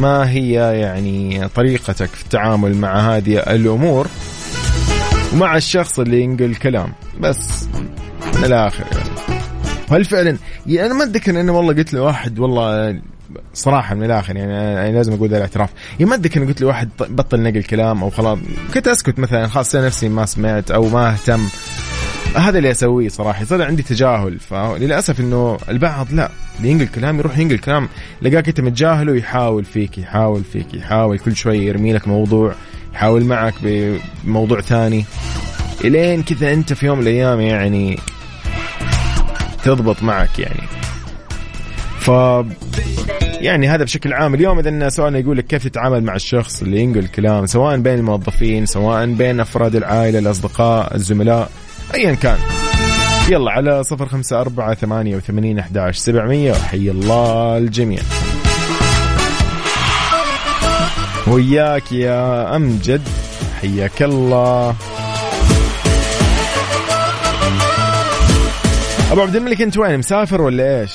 ما 0.00 0.30
هي 0.30 0.52
يعني 0.80 1.48
طريقتك 1.48 2.08
في 2.08 2.22
التعامل 2.22 2.76
مع 2.76 3.16
هذه 3.16 3.38
الأمور 3.38 4.08
ومع 5.32 5.56
الشخص 5.56 5.98
اللي 5.98 6.20
ينقل 6.20 6.54
كلام 6.54 6.92
بس 7.20 7.68
من 8.36 8.44
الآخر 8.44 8.84
يعني 8.92 9.10
هل 9.90 10.04
فعلا 10.04 10.36
يعني 10.66 10.86
أنا 10.86 10.94
ما 10.94 11.04
أتذكر 11.04 11.40
انه 11.40 11.52
والله 11.52 11.74
قلت 11.74 11.94
لواحد 11.94 12.38
والله 12.38 13.00
صراحة 13.54 13.94
من 13.94 14.04
الآخر 14.04 14.36
يعني 14.36 14.52
أنا 14.58 14.96
لازم 14.96 15.12
أقول 15.12 15.28
ذا 15.28 15.36
الاعتراف. 15.36 15.70
يعني 15.92 16.10
ما 16.10 16.14
أتذكر 16.14 16.44
قلت 16.44 16.60
لواحد 16.60 16.88
بطل 17.00 17.42
نقل 17.42 17.62
كلام 17.62 18.02
أو 18.02 18.10
خلاص. 18.10 18.38
كنت 18.74 18.88
أسكت 18.88 19.18
مثلا 19.18 19.48
خلاص 19.48 19.76
نفسي 19.76 20.08
ما 20.08 20.26
سمعت 20.26 20.70
أو 20.70 20.88
ما 20.88 21.12
أهتم. 21.12 21.40
هذا 22.36 22.58
اللي 22.58 22.70
أسويه 22.70 23.08
صراحة. 23.08 23.42
يصير 23.42 23.62
عندي 23.62 23.82
تجاهل 23.82 24.38
فللاسف 24.38 25.20
إنه 25.20 25.58
البعض 25.68 26.06
لا 26.12 26.30
اللي 26.58 26.70
ينقل 26.70 26.86
كلام 26.86 27.18
يروح 27.18 27.38
ينقل 27.38 27.58
كلام 27.58 27.88
لقاك 28.22 28.48
أنت 28.48 28.60
متجاهله 28.60 29.16
يحاول 29.16 29.64
فيك 29.64 29.98
يحاول 29.98 30.42
فيك 30.52 30.74
يحاول 30.74 31.18
كل 31.18 31.36
شوي 31.36 31.58
يرمي 31.58 31.92
لك 31.92 32.08
موضوع 32.08 32.54
يحاول 32.94 33.24
معك 33.24 33.54
بموضوع 33.62 34.60
ثاني. 34.60 35.04
إلين 35.84 36.22
كذا 36.22 36.52
أنت 36.52 36.72
في 36.72 36.86
يوم 36.86 36.98
من 36.98 37.02
الأيام 37.02 37.40
يعني 37.40 37.98
تضبط 39.64 40.02
معك 40.02 40.38
يعني. 40.38 40.62
ف 42.00 42.08
يعني 43.40 43.68
هذا 43.68 43.84
بشكل 43.84 44.12
عام. 44.12 44.34
اليوم 44.34 44.58
إذا 44.58 44.88
سؤالنا 44.88 45.18
يقول 45.18 45.36
لك 45.36 45.46
كيف 45.46 45.64
تتعامل 45.64 46.04
مع 46.04 46.14
الشخص 46.14 46.62
اللي 46.62 46.80
ينقل 46.80 47.06
كلام 47.06 47.46
سواء 47.46 47.76
بين 47.76 47.98
الموظفين 47.98 48.66
سواء 48.66 49.06
بين 49.06 49.40
أفراد 49.40 49.76
العائلة 49.76 50.18
الأصدقاء 50.18 50.94
الزملاء 50.94 51.50
ايا 51.94 52.14
كان. 52.14 52.38
يلا 53.28 53.50
على 53.50 53.84
صفر 53.84 54.08
خمسة 54.08 54.40
أربعة 54.40 54.74
ثمانية 54.74 55.16
وثمانين 55.16 55.58
أحداش 55.58 55.96
سبعمية 55.96 56.52
وحي 56.52 56.90
الله 56.90 57.58
الجميع. 57.58 58.00
وياك 61.26 61.92
يا 61.92 62.56
أمجد 62.56 63.02
حياك 63.60 64.02
الله. 64.02 64.74
أبو 69.12 69.20
عبد 69.20 69.36
الملك 69.36 69.62
أنت 69.62 69.78
وين؟ 69.78 69.98
مسافر 69.98 70.42
ولا 70.42 70.80
إيش؟ 70.80 70.92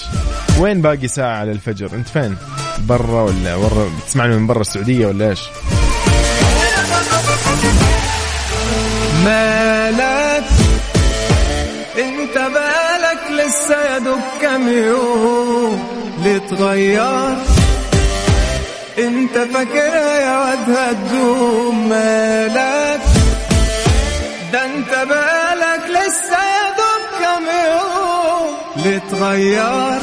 وين 0.60 0.81
باقي 0.81 1.08
ساعة 1.08 1.38
على 1.38 1.51
الفجر 1.51 1.89
أنت 1.93 2.08
فين؟ 2.08 2.36
برا 2.79 3.22
ولا 3.22 3.55
ورا؟ 3.55 3.89
بتسمعني 4.03 4.36
من 4.36 4.48
برا 4.48 4.62
السعودية 4.62 5.08
ولا 5.08 5.29
إيش؟ 5.29 5.39
لسه 13.50 13.82
يا 13.94 13.98
دوب 14.00 14.20
كام 14.41 14.68
يوم 14.70 15.84
لتغير. 16.25 17.36
انت 19.00 19.38
فاكرها 19.53 20.20
يا 20.20 20.38
واد 20.39 20.70
هتدوم 20.77 21.89
مالك؟ 21.89 23.01
ده 24.53 24.65
انت 24.65 24.89
بالك 24.89 25.84
لسه 25.89 26.39
يا 26.53 26.70
دوب 26.77 27.03
كام 27.22 27.44
يوم 27.72 28.56
لتغير. 28.86 30.00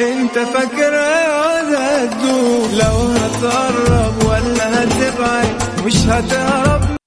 انت 0.00 0.38
فاكرها 0.38 1.20
يا 1.20 1.36
واد 1.40 1.74
هتدوم 1.74 2.70
لو 2.72 2.96
هتقرب 3.16 4.24
ولا 4.24 4.82
هتبعد 4.82 5.62
مش 5.86 5.96
هتهرب 5.96 6.97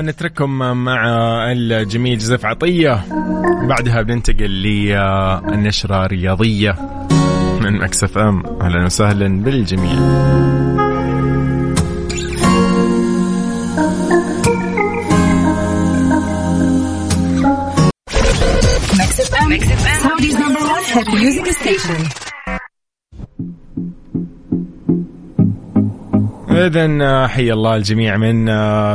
نترككم 0.00 0.50
مع 0.84 1.04
الجميل 1.52 2.18
جوزيف 2.18 2.46
عطية. 2.46 3.04
بعدها 3.68 4.02
بننتقل 4.02 4.50
للنشرة 4.50 6.04
الرياضية 6.04 6.76
من 7.60 7.78
مكسف 7.78 8.18
ام. 8.18 8.42
أهلا 8.62 8.84
وسهلا 8.84 9.42
بالجميع. 9.42 9.96
music 21.16 21.46
station. 21.62 22.35
اذا 26.56 27.26
حي 27.26 27.52
الله 27.52 27.76
الجميع 27.76 28.16
من 28.16 28.44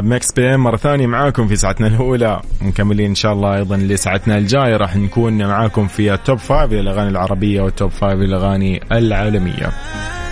Mix 0.09 0.33
PM. 0.33 0.63
مرة 0.63 0.77
ثانية 0.77 1.07
معاكم 1.07 1.47
في 1.47 1.55
ساعتنا 1.55 1.87
الأولى. 1.87 2.41
مكملين 2.61 3.09
إن 3.09 3.15
شاء 3.15 3.33
الله 3.33 3.55
أيضا 3.55 3.77
لساعتنا 3.77 4.37
الجاية. 4.37 4.77
راح 4.77 4.95
نكون 4.95 5.47
معاكم 5.47 5.87
في 5.87 6.13
ال 6.13 6.19
Top 6.19 6.37
Five 6.37 6.71
للاغاني 6.71 7.09
العربية 7.09 7.61
وال 7.61 7.73
Top 7.73 7.91
Five 7.91 8.19
للاغاني 8.19 8.81
العالمية. 8.91 9.69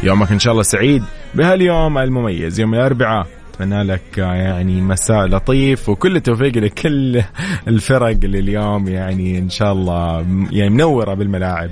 يومك 0.04 0.32
إن 0.32 0.40
شاء 0.40 0.52
الله 0.52 0.64
سعيد 0.64 1.04
بهاليوم 1.36 1.98
المميز. 1.98 2.60
يوم 2.60 2.74
الأربعاء. 2.74 3.28
أتمنى 3.54 3.84
لك 3.84 4.18
يعني 4.18 4.82
مساء 4.82 5.26
لطيف 5.26 5.90
وكل 5.90 6.16
التوفيق 6.16 6.58
لكل 6.58 7.22
الفرق 7.68 8.18
اللي 8.24 8.40
اليوم 8.40 8.88
يعني 8.88 9.40
إن 9.40 9.50
شاء 9.50 9.74
الله 9.74 10.26
يعني 10.52 10.70
منورة 10.70 11.14
بالملاعب. 11.14 11.70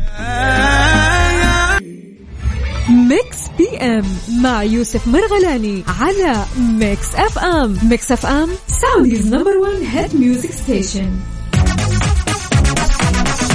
Mix 3.09 3.46
PM 3.81 4.03
مع 4.41 4.63
يوسف 4.63 5.07
مرغلاني 5.07 5.83
على 5.99 6.35
Mix 6.59 7.15
FM 7.15 7.77
Mix 7.83 8.11
FM 8.11 8.49
Saudi's 8.67 9.27
number 9.27 9.57
1 9.57 9.73
hit 9.91 10.15
music 10.15 10.51
station 10.51 11.11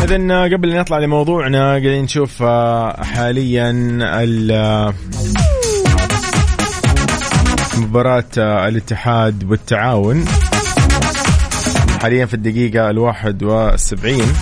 اذا 0.05 0.45
قبل 0.45 0.71
أن 0.71 0.81
نطلع 0.81 0.99
لموضوعنا 0.99 1.69
قاعدين 1.69 2.03
نشوف 2.03 2.43
آه، 2.43 3.03
حاليا 3.03 3.71
ال 4.03 4.93
مباراة 7.79 8.25
آه، 8.39 8.69
الاتحاد 8.69 9.45
والتعاون. 9.51 10.25
حاليا 12.03 12.27
في 12.27 12.35
الدقيقة 12.35 12.91
الواحد 12.91 13.43
والسبعين 13.43 14.33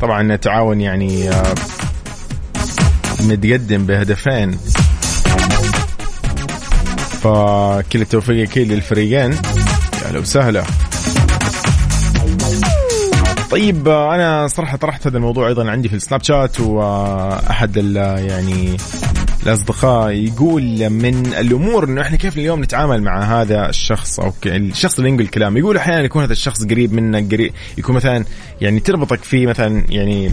طبعا 0.00 0.34
التعاون 0.34 0.80
يعني 0.80 1.30
آه، 1.30 1.54
متقدم 3.20 3.86
بهدفين. 3.86 4.58
فكل 7.20 8.00
التوفيق 8.00 8.48
أكيد 8.50 8.72
للفريقين. 8.72 9.32
يا 9.32 10.10
هلا 10.10 10.18
وسهلا. 10.18 10.64
طيب 13.50 13.88
أنا 13.88 14.48
صراحة 14.48 14.76
طرحت 14.76 15.06
هذا 15.06 15.16
الموضوع 15.16 15.48
أيضا 15.48 15.70
عندي 15.70 15.88
في 15.88 15.96
السناب 15.96 16.22
شات 16.22 16.60
وأحد 16.60 17.76
يعني 17.76 18.76
الأصدقاء 19.46 20.10
يقول 20.10 20.90
من 20.90 21.26
الأمور 21.26 21.84
إنه 21.84 22.02
إحنا 22.02 22.16
كيف 22.16 22.38
اليوم 22.38 22.62
نتعامل 22.62 23.02
مع 23.02 23.22
هذا 23.22 23.68
الشخص 23.68 24.20
أو 24.20 24.32
الشخص 24.46 24.98
اللي 24.98 25.10
ينقل 25.10 25.22
الكلام 25.22 25.56
يقول 25.56 25.76
أحيانا 25.76 26.04
يكون 26.04 26.22
هذا 26.22 26.32
الشخص 26.32 26.64
قريب 26.64 26.92
منك 26.92 27.34
قريب 27.34 27.52
يكون 27.78 27.94
مثلا 27.96 28.24
يعني 28.60 28.80
تربطك 28.80 29.24
فيه 29.24 29.46
مثلا 29.46 29.84
يعني 29.88 30.32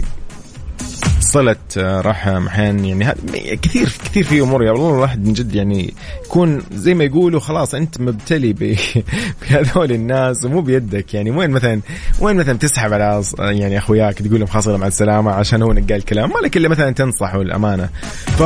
صلة 1.26 1.56
آه، 1.78 2.00
رحم 2.00 2.46
أحيانا 2.46 2.86
يعني 2.86 3.14
كثير 3.56 3.92
كثير 4.04 4.24
في 4.24 4.40
أمور 4.40 4.64
يا 4.64 4.70
والله 4.70 4.94
الواحد 4.94 5.26
من 5.26 5.32
جد 5.32 5.54
يعني 5.54 5.94
يكون 6.24 6.62
زي 6.72 6.94
ما 6.94 7.04
يقولوا 7.04 7.40
خلاص 7.40 7.74
أنت 7.74 8.00
مبتلي 8.00 8.52
بهذول 9.40 9.92
الناس 9.92 10.44
ومو 10.44 10.60
بيدك. 10.60 11.14
يعني 11.14 11.30
وين 11.30 11.50
مثلا 11.50 11.80
وين 12.20 12.36
مثلا 12.36 12.58
تسحب 12.58 12.92
على 12.92 13.22
يعني 13.38 13.78
أخوياك 13.78 14.14
تقول 14.14 14.38
لهم 14.40 14.48
خلاص 14.48 14.68
مع 14.68 14.86
السلامة 14.86 15.32
عشان 15.32 15.62
هو 15.62 15.72
نقال 15.72 15.92
الكلام 15.92 16.30
ما 16.30 16.38
لك 16.38 16.56
إلا 16.56 16.68
مثلا 16.68 16.90
تنصحه 16.90 17.42
الامانه 17.42 17.88
ف 18.38 18.42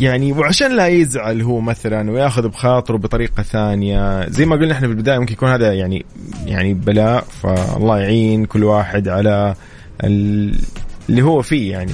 يعني 0.00 0.32
وعشان 0.32 0.76
لا 0.76 0.86
يزعل 0.86 1.42
هو 1.42 1.60
مثلا 1.60 2.10
ويأخذ 2.10 2.48
بخاطره 2.48 2.96
بطريقة 2.96 3.42
ثانية 3.42 4.28
زي 4.28 4.46
ما 4.46 4.56
قلنا 4.56 4.72
إحنا 4.72 4.86
في 4.86 4.92
البداية 4.92 5.18
ممكن 5.18 5.32
يكون 5.32 5.48
هذا 5.48 5.72
يعني 5.72 6.04
يعني 6.46 6.74
بلاء. 6.74 7.24
فالله 7.42 7.98
يعين 7.98 8.44
كل 8.44 8.64
واحد 8.64 9.08
على 9.08 9.54
اللي 11.08 11.22
هو 11.22 11.42
فيه 11.42 11.72
يعني. 11.72 11.92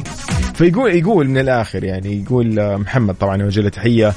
فيقول 0.54 0.94
يقول 0.94 1.28
من 1.28 1.38
الآخر 1.38 1.84
يعني 1.84 2.22
يقول 2.22 2.78
محمد 2.78 3.14
طبعا 3.14 3.42
وجه 3.42 3.60
له 3.60 3.68
تحية. 3.68 4.14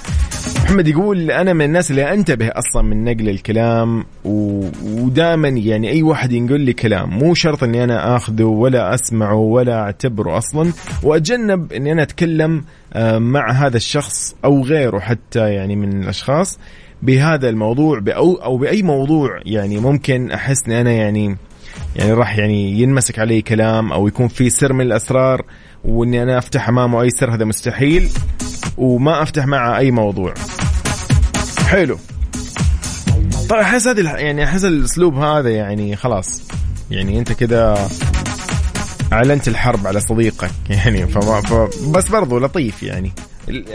محمد 0.64 0.88
يقول 0.88 1.32
أنا 1.32 1.54
من 1.54 1.66
الناس 1.66 1.92
اللي 1.92 2.14
أنتبه 2.14 2.48
أصلا 2.48 2.82
من 2.82 3.04
نقل 3.04 3.30
الكلام 3.30 4.06
و... 4.26 4.68
ودائما 4.84 5.48
يعني 5.48 5.92
أي 5.92 6.04
واحد 6.04 6.32
ينقل 6.32 6.60
لي 6.60 6.74
كلام 6.74 7.10
مو 7.10 7.34
شرط 7.34 7.64
إني 7.64 7.84
أنا 7.84 8.16
آخذه 8.16 8.44
ولا 8.44 8.94
أسمعه 8.94 9.36
ولا 9.36 9.80
أعتبره 9.80 10.38
أصلا 10.38 10.74
وأتجنب 11.04 11.74
إني 11.74 11.92
أنا 11.92 12.04
أتكلم 12.04 12.64
آه، 12.94 13.18
مع 13.18 13.52
هذا 13.52 13.78
الشخص 13.78 14.36
أو 14.46 14.64
غيره 14.64 15.00
حتى 15.00 15.54
يعني 15.54 15.76
من 15.76 16.04
الأشخاص 16.04 16.60
بهذا 17.02 17.50
الموضوع 17.50 18.04
أو 18.08 18.58
بأي 18.58 18.82
موضوع 18.82 19.40
يعني 19.46 19.78
ممكن 19.78 20.32
أحس 20.32 20.68
إني 20.68 20.82
أنا 20.82 20.92
يعني 20.92 21.38
يعني 21.96 22.14
راح 22.14 22.38
يعني 22.38 22.80
ينمسك 22.80 23.20
علي 23.20 23.42
كلام 23.42 23.92
أو 23.92 24.08
يكون 24.08 24.28
في 24.28 24.50
سر 24.50 24.74
من 24.74 24.82
الأسرار 24.82 25.46
وإني 25.84 26.24
أنا 26.24 26.38
أفتح 26.38 26.70
أمامه 26.70 27.02
أي 27.02 27.10
سر 27.10 27.36
هذا 27.36 27.46
مستحيل 27.46 28.10
وما 28.78 29.22
أفتح 29.22 29.46
معه 29.46 29.78
أي 29.78 29.92
موضوع. 29.92 30.34
حلو. 31.68 31.98
طيب 33.50 33.60
أحس 33.60 33.88
هذه 33.88 34.02
يعني 34.02 34.44
أحس 34.44 34.66
الأسلوب 34.66 35.16
هذا 35.16 35.50
يعني 35.50 35.96
خلاص. 35.96 36.42
يعني 36.92 37.20
أنت 37.20 37.32
كذا 37.32 37.90
أعلنت 39.14 39.48
الحرب 39.48 39.88
على 39.88 40.00
صديقك 40.00 40.52
يعني 40.70 41.08
فما 41.08 41.70
بس 41.88 42.10
برضو 42.10 42.40
لطيف 42.40 42.84
يعني. 42.84 43.12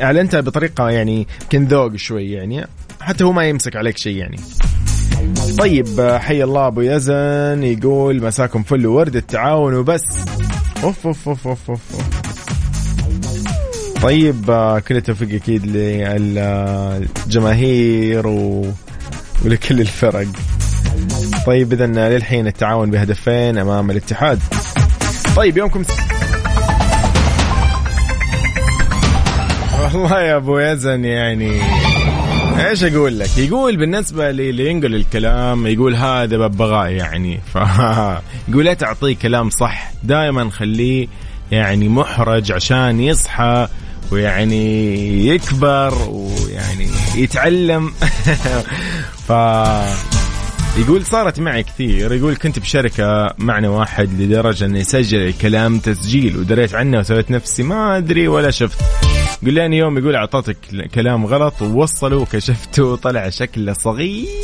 اعلنتها 0.03 0.41
بطريقة 0.41 0.91
يعني 0.91 1.27
يمكن 1.43 1.65
ذوق 1.65 1.97
شوي 1.97 2.33
يعني 2.33 2.67
حتى 3.01 3.25
هو 3.25 3.33
ما 3.33 3.49
يمسك 3.49 3.77
عليك 3.77 3.99
شيء 3.99 4.17
يعني. 4.17 4.37
طيب 5.59 6.19
حي 6.21 6.43
الله 6.43 6.67
أبو 6.67 6.81
يزن 6.81 7.63
يقول 7.63 8.23
مساكم 8.23 8.63
فل 8.63 8.87
وورد 8.87 9.17
التعاون 9.17 9.75
وبس. 9.75 10.03
أوف 10.85 11.07
أوف 11.07 11.29
أوف 11.29 11.47
أوف, 11.47 11.71
أوف. 11.71 11.81
طيب 14.03 14.45
كل 14.89 14.97
التوفيق 14.97 15.35
أكيد 15.35 15.67
للجماهير 17.27 18.27
و... 18.27 18.67
ولكل 19.45 19.81
الفرق. 19.81 20.27
طيب 21.47 21.73
اذا 21.73 21.87
للحين 21.87 22.47
التعاون 22.47 22.91
بهدفين 22.91 23.59
أمام 23.59 23.91
الاتحاد. 23.91 24.41
طيب 25.37 25.57
يومكم 25.57 25.85
والله 29.83 30.21
يا 30.21 30.37
أبو 30.37 30.59
يزن 30.59 31.05
يعني. 31.05 31.61
إيش 32.69 32.85
أقول 32.85 33.19
لك؟ 33.19 33.39
يقول 33.39 33.77
بالنسبة 33.77 34.31
اللي 34.31 34.71
ينقل 34.71 34.95
الكلام 34.95 35.67
يقول 35.67 35.95
هذا 35.95 36.37
ببغاء 36.37 36.91
يعني. 36.91 37.41
ف 37.55 37.57
يقول 38.49 38.65
لا 38.65 38.75
تعطيه 38.75 39.17
كلام 39.17 39.51
صح 39.51 39.93
دائما 40.03 40.51
خليه 40.51 41.09
يعني 41.51 41.89
محرج 41.89 42.53
عشان 42.53 43.01
يصحى 43.01 43.69
ويعني 44.13 45.27
يكبر 45.27 45.95
ويعني 46.09 46.89
يتعلم. 47.17 47.93
ف 49.29 49.33
يقول 50.79 51.07
صارت 51.07 51.41
معي 51.41 51.63
كثير 51.63 52.13
يقول 52.13 52.37
كنت 52.37 52.59
بشركة 52.59 53.35
معنا 53.39 53.69
واحد 53.69 54.21
لدرجة 54.21 54.65
إنه 54.65 54.79
يسجل 54.79 55.19
الكلام 55.19 55.79
تسجيل 55.79 56.37
ودريت 56.37 56.75
عنه 56.75 56.99
وسويت 56.99 57.31
نفسي 57.31 57.63
ما 57.63 57.97
أدري 57.97 58.29
ولا 58.29 58.51
شفت. 58.51 59.08
لي 59.43 59.77
يوم 59.77 59.99
يقول 59.99 60.17
اعطيتك 60.17 60.57
كلام 60.95 61.27
غلط 61.27 61.63
ووصله 61.63 62.17
وكشفته 62.17 62.85
وطلع 62.85 63.31
شكله 63.31 63.73
صغير. 63.73 64.29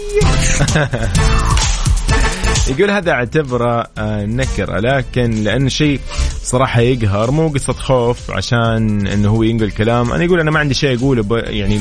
يقول 2.71 2.91
هذا 2.91 3.13
أعتبره 3.13 3.87
آه، 3.99 4.27
نكرة 4.27 4.81
لكن 4.81 5.31
لأن 5.31 5.69
شيء 5.69 6.01
صراحة 6.43 6.81
يقهر 6.81 7.31
مو 7.31 7.49
قصة 7.49 7.73
خوف 7.73 8.31
عشان 8.31 9.07
إنه 9.07 9.29
هو 9.29 9.43
ينقل 9.43 9.71
كلام. 9.71 10.13
أنا 10.13 10.25
يقول 10.25 10.41
أنا 10.41 10.51
ما 10.51 10.59
عندي 10.59 10.75
شيء 10.75 10.99
أقوله 10.99 11.39
يعني 11.39 11.81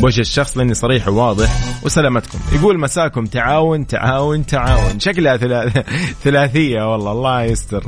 بوجه 0.00 0.20
الشخص 0.20 0.56
لأني 0.56 0.74
صريح 0.74 1.08
وواضح. 1.08 1.50
وسلامتكم. 1.82 2.38
يقول 2.52 2.80
مساكم 2.80 3.26
تعاون 3.26 3.86
تعاون 3.86 4.46
تعاون. 4.46 5.00
شكلها 5.00 5.36
ثلاثية 6.24 6.92
والله 6.92 7.12
الله 7.12 7.42
يستر. 7.42 7.84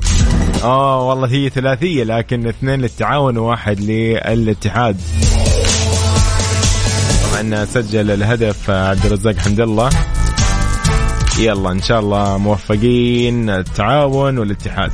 آه 0.64 1.08
والله 1.08 1.28
هي 1.28 1.50
ثلاثية 1.50 2.04
لكن 2.04 2.48
اثنين 2.48 2.80
للتعاون 2.80 3.38
وواحد 3.38 3.80
للاتحاد. 3.80 5.00
طبعا 7.32 7.64
سجل 7.64 8.10
الهدف 8.10 8.70
عبد 8.70 9.06
الرزاق 9.06 9.36
حمد 9.36 9.60
الله. 9.60 9.90
يلا 11.38 11.70
إن 11.70 11.82
شاء 11.82 12.00
الله 12.00 12.38
موفقين 12.38 13.50
التعاون 13.50 14.38
والاتحاد. 14.38 14.92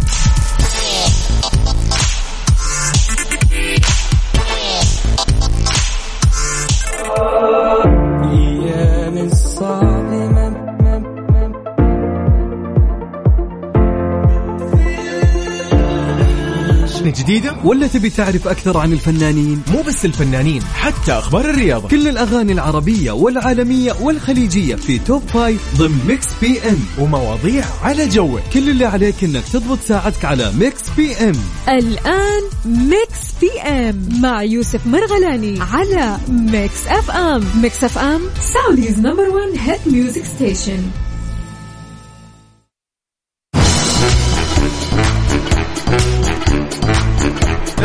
ولا 17.65 17.87
تبي 17.87 18.11
تعرف 18.11 18.49
أكثر 18.49 18.79
عن 18.79 18.93
الفنانين؟ 18.93 19.63
مو 19.73 19.83
بس 19.83 20.05
الفنانين 20.05 20.63
حتى 20.75 21.13
أخبار 21.13 21.51
الرياضة. 21.51 21.89
كل 21.89 22.09
الأغاني 22.09 22.53
العربية 22.53 23.13
والعالمية 23.13 23.93
والخليجية 24.01 24.75
في 24.75 24.99
Top 24.99 25.23
Five 25.29 25.61
ضمن 25.79 25.99
Mix 26.09 26.27
PM. 26.41 26.79
ومواضيع 26.99 27.65
على 27.83 28.09
جوك. 28.09 28.41
كل 28.55 28.71
اللي 28.71 28.85
عليك 28.85 29.25
إنك 29.25 29.45
تضبط 29.53 29.79
ساعتك 29.89 30.25
على 30.25 30.53
Mix 30.53 30.83
PM. 30.97 31.33
الآن 31.69 32.43
Mix 32.65 33.21
PM 33.41 34.09
مع 34.23 34.43
يوسف 34.43 34.87
مرغلاني 34.87 35.59
على 35.61 36.19
Mix 36.29 36.87
FM. 36.87 37.45
Mix 37.63 37.85
FM 37.85 38.21
Saudi's 38.55 38.99
number 38.99 39.29
1 39.29 39.59
hit 39.59 39.81
music 39.87 40.25
station 40.25 40.83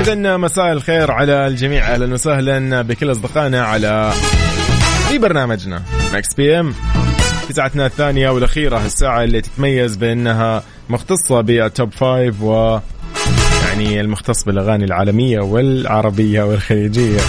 إذا 0.07 0.37
مساء 0.37 0.71
الخير 0.71 1.11
على 1.11 1.47
الجميع. 1.47 1.93
أهلا 1.93 2.13
وسهلا 2.13 2.81
بكل 2.81 3.11
أصدقائنا 3.11 3.65
على 3.65 4.11
في 5.09 5.17
برنامجنا 5.17 5.81
Mix 6.13 6.33
PM 6.33 6.73
في 7.47 7.53
ساعتنا 7.53 7.85
الثانية 7.85 8.29
والأخيرة 8.29 8.85
الساعة 8.85 9.23
اللي 9.23 9.41
تتميز 9.41 9.95
بأنها 9.95 10.63
مختصة 10.89 11.41
بال 11.41 11.61
Top 11.61 11.91
Five 11.91 12.41
و 12.41 12.79
يعني 13.67 14.01
المختص 14.01 14.43
بالأغاني 14.43 14.85
العالمية 14.85 15.39
والعربية 15.39 16.43
والخليجية. 16.43 17.19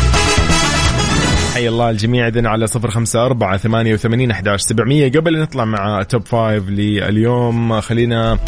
حي 1.57 1.69
الله 1.69 1.91
الجميع 1.91 2.29
إذن 2.29 2.47
على 2.47 2.67
صفر 2.67 2.91
خمسة 2.91 3.27
أربعة 3.27 3.57
ثمانية 3.57 3.95
وثمانين 3.95 4.31
أحداش 4.31 4.61
سبعمية. 4.61 5.13
قبل 5.13 5.41
نطلع 5.41 5.65
مع 5.65 6.03
Top 6.03 6.27
Five 6.27 6.69
لليوم 6.69 7.81
خلينا 7.81 8.39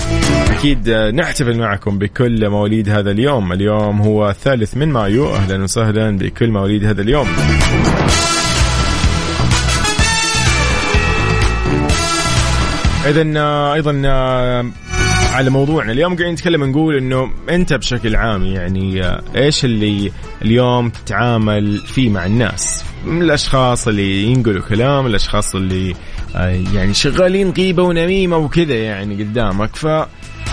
أكيد 0.51 0.90
نحتفل 0.90 1.59
معكم 1.59 1.99
بكل 1.99 2.49
مواليد 2.49 2.88
هذا 2.88 3.11
اليوم. 3.11 3.53
اليوم 3.53 4.01
هو 4.01 4.29
الثالث 4.29 4.77
من 4.77 4.88
مايو. 4.88 5.35
أهلا 5.35 5.62
وسهلا 5.62 6.18
بكل 6.18 6.51
مواليد 6.51 6.85
هذا 6.85 7.03
اليوم. 7.03 7.29
إذا 13.07 13.23
أيضا 13.75 13.92
على 15.33 15.51
موضوعنا. 15.51 15.93
اليوم 15.93 16.17
قاعدين 16.17 16.33
نتكلم 16.33 16.64
نقول 16.64 16.97
إنه 16.97 17.31
أنت 17.51 17.73
بشكل 17.73 18.17
عام 18.17 18.45
يعني 18.45 19.05
آه، 19.05 19.23
إيش 19.37 19.64
اللي 19.64 20.12
اليوم 20.43 20.91
تتعامل 20.91 21.79
فيه 21.79 22.11
مع 22.11 22.27
الناس؟ 22.27 22.85
من 23.05 23.23
الأشخاص 23.23 23.88
اللي 23.88 24.23
ينقلوا 24.23 24.62
كلام 24.62 25.07
الأشخاص 25.07 25.55
اللي 25.55 25.95
آه، 26.37 26.62
يعني 26.75 26.95
شغالين 26.95 27.51
غيبة 27.51 27.83
ونميمة 27.83 28.37
وكذا 28.37 28.75
يعني 28.75 29.25
قدامك. 29.25 29.77
ف 29.77 29.87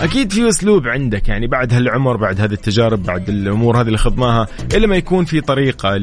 أكيد 0.02 0.32
في 0.32 0.48
أسلوب 0.48 0.86
عندك 0.86 1.28
يعني 1.28 1.46
بعد 1.46 1.74
هالعمر 1.74 2.16
بعد 2.16 2.40
هذه 2.40 2.52
التجارب 2.52 3.02
بعد 3.02 3.28
الأمور 3.28 3.80
هذه 3.80 3.86
اللي 3.86 3.98
خضناها 3.98 4.46
إلا 4.74 4.86
ما 4.86 4.96
يكون 4.96 5.24
في 5.24 5.40
طريقة 5.40 5.96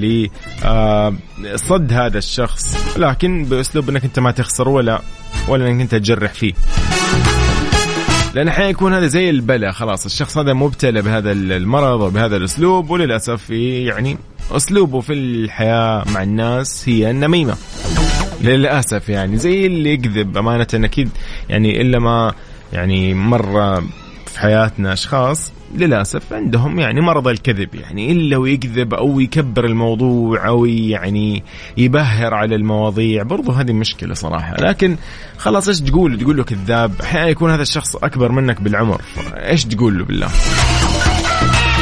لصد 1.43 1.93
هذا 1.93 2.17
الشخص. 2.17 2.97
لكن 2.97 3.45
بأسلوب 3.45 3.89
إنك 3.89 4.03
أنت 4.03 4.19
ما 4.19 4.31
تخسر 4.31 4.69
ولا 4.69 5.01
ولا 5.47 5.69
إنك 5.69 5.81
أنت 5.81 5.95
تجرح 5.95 6.33
فيه. 6.33 6.53
لأن 8.33 8.47
أحيانا 8.47 8.69
يكون 8.69 8.93
هذا 8.93 9.07
زي 9.07 9.29
البلاء 9.29 9.71
خلاص 9.71 10.05
الشخص 10.05 10.37
هذا 10.37 10.53
مبتلى 10.53 11.01
بهذا 11.01 11.31
المرض 11.31 12.01
وبهذا 12.01 12.37
الأسلوب 12.37 12.89
وللأسف 12.89 13.49
يعني 13.49 14.17
أسلوبه 14.51 15.01
في 15.01 15.13
الحياة 15.13 16.03
مع 16.13 16.23
الناس 16.23 16.89
هي 16.89 17.11
النميمة. 17.11 17.55
للأسف 18.41 19.09
يعني 19.09 19.37
زي 19.37 19.65
اللي 19.65 19.93
يكذب 19.93 20.37
أمانة 20.37 20.67
أكيد 20.73 21.09
يعني 21.49 21.81
إلا 21.81 21.99
ما 21.99 22.33
يعني 22.73 23.13
مرة 23.13 23.79
في 24.25 24.39
حياتنا 24.39 24.93
أشخاص 24.93 25.51
للأسف 25.75 26.33
عندهم 26.33 26.79
يعني 26.79 27.01
مرض 27.01 27.27
الكذب 27.27 27.75
يعني 27.75 28.11
إلا 28.11 28.37
ويكذب 28.37 28.93
أو 28.93 29.19
يكبر 29.19 29.65
الموضوع 29.65 30.47
أو 30.47 30.65
يعني 30.65 31.43
يبهر 31.77 32.33
على 32.33 32.55
المواضيع 32.55 33.23
برضو 33.23 33.51
هذه 33.51 33.73
مشكلة 33.73 34.13
صراحة. 34.13 34.55
لكن 34.57 34.97
خلاص 35.37 35.67
إيش 35.67 35.79
تقول؟ 35.81 36.19
تقول 36.19 36.37
له 36.37 36.43
كذاب 36.43 37.01
أحيانا 37.01 37.27
يكون 37.27 37.51
هذا 37.51 37.61
الشخص 37.61 37.95
أكبر 37.95 38.31
منك 38.31 38.61
بالعمر. 38.61 39.01
إيش 39.35 39.65
تقول 39.65 39.97
له 39.97 40.05
بالله؟ 40.05 40.27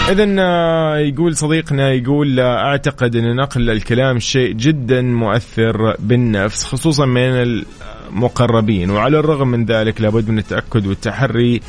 إذا 0.10 0.36
آه، 0.40 0.98
يقول 0.98 1.36
صديقنا 1.36 1.92
يقول 1.92 2.40
أعتقد 2.40 3.16
أن 3.16 3.36
نقل 3.36 3.70
الكلام 3.70 4.20
شيء 4.20 4.52
جدا 4.52 5.02
مؤثر 5.02 5.96
بالنفس 6.00 6.64
خصوصا 6.64 7.06
من 7.06 7.64
المقربين 8.14 8.90
وعلى 8.90 9.20
الرغم 9.20 9.48
من 9.48 9.66
ذلك 9.66 10.02
لابد 10.02 10.30
من 10.30 10.38
التأكد 10.38 10.88
والتحري 10.88 11.62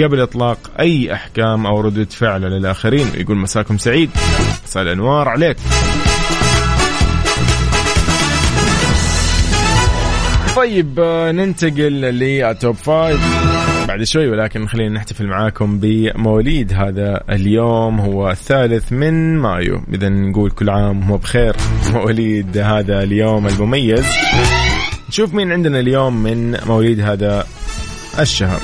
قبل 0.00 0.20
إطلاق 0.20 0.58
أي 0.80 1.12
أحكام 1.12 1.66
أو 1.66 1.80
ردود 1.80 2.12
فعل 2.12 2.40
للآخرين. 2.40 3.06
يقول 3.14 3.36
مساكم 3.36 3.78
سعيد. 3.78 4.10
مساء 4.64 4.82
الأنوار 4.82 5.28
عليك. 5.28 5.56
طيب 10.56 11.00
آه، 11.00 11.32
ننتقل 11.32 11.92
لل 11.92 12.25
Top 12.25 12.74
Five 12.74 13.20
بعد 13.88 14.02
شوي 14.02 14.28
ولكن 14.28 14.66
خلينا 14.66 14.94
نحتفل 14.94 15.26
معاكم 15.26 15.78
بمواليد 15.80 16.72
هذا 16.72 17.24
اليوم. 17.30 18.00
هو 18.00 18.30
الثالث 18.30 18.92
من 18.92 19.38
مايو. 19.38 19.80
اذا 19.92 20.08
نقول 20.08 20.50
كل 20.50 20.70
عام 20.70 21.10
وهو 21.10 21.18
بخير. 21.18 21.56
مواليد 21.92 22.58
هذا 22.58 23.02
اليوم 23.02 23.46
المميز. 23.46 24.06
نشوف 25.08 25.34
مين 25.34 25.52
عندنا 25.52 25.80
اليوم 25.80 26.22
من 26.22 26.64
مواليد 26.66 27.00
هذا 27.00 27.46
الشهر. 28.18 28.60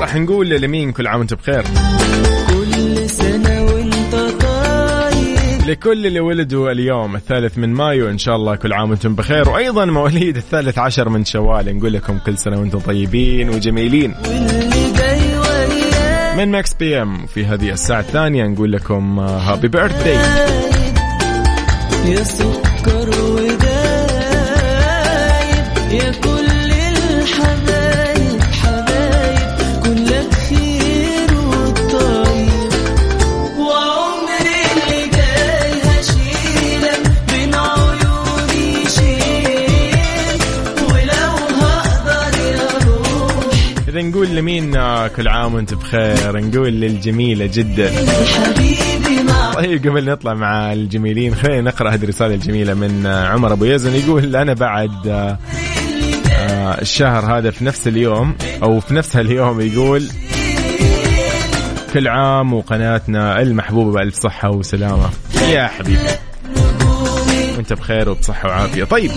راح 0.00 0.16
نقول 0.16 0.48
لمين 0.48 0.92
كل 0.92 1.06
عام 1.06 1.18
وانت 1.18 1.34
بخير. 1.34 1.64
لكل 5.66 6.06
اللي 6.06 6.20
ولدوا 6.20 6.70
اليوم 6.70 7.16
الثالث 7.16 7.58
من 7.58 7.74
مايو. 7.74 8.10
إن 8.10 8.18
شاء 8.18 8.36
الله 8.36 8.56
كل 8.56 8.72
عام 8.72 8.90
وأنتم 8.90 9.14
بخير. 9.14 9.48
وأيضا 9.48 9.84
مواليد 9.84 10.36
الثالث 10.36 10.78
عشر 10.78 11.08
من 11.08 11.24
شوال. 11.24 11.76
نقول 11.76 11.92
لكم 11.92 12.18
كل 12.18 12.38
سنة 12.38 12.60
وأنتم 12.60 12.78
طيبين 12.78 13.50
وجميلين. 13.50 14.14
من 16.36 16.48
Mix 16.48 16.74
PM 16.74 17.26
في 17.26 17.44
هذه 17.44 17.70
الساعة 17.70 18.00
الثانية 18.00 18.44
نقول 18.44 18.72
لكم 18.72 19.18
happy 19.18 19.68
birthday 19.68 20.14
يا 22.06 22.24
نقول 44.10 44.28
لمين 44.28 44.72
كل 45.16 45.28
عام 45.28 45.54
وانت 45.54 45.74
بخير 45.74 46.40
نقول 46.40 46.72
للجميلة 46.72 47.46
جدا 47.46 47.92
طيب 49.54 49.88
قبل 49.88 50.04
نطلع 50.04 50.34
مع 50.34 50.72
الجميلين 50.72 51.34
خلينا 51.34 51.60
نقرأ 51.60 51.90
هذه 51.90 52.02
الرسالة 52.04 52.34
الجميلة 52.34 52.74
من 52.74 53.06
عمر 53.06 53.52
أبو 53.52 53.64
يزن 53.64 53.94
يقول 53.94 54.36
أنا 54.36 54.52
بعد 54.52 55.06
آه، 55.06 55.38
الشهر 56.80 57.38
هذا 57.38 57.50
في 57.50 57.64
نفس 57.64 57.88
اليوم 57.88 58.34
أو 58.62 58.80
في 58.80 58.94
نفس 58.94 59.16
اليوم 59.16 59.60
يقول 59.60 60.04
كل 61.94 62.08
عام 62.08 62.52
وقناتنا 62.52 63.42
المحبوبة 63.42 63.92
بألف 63.92 64.14
صحة 64.14 64.50
وسلامة. 64.50 65.10
يا 65.50 65.66
حبيبي. 65.66 66.29
وانت 67.60 67.72
بخير 67.72 68.08
وبصحة 68.08 68.48
وعافية. 68.48 68.84
طيب 68.84 69.10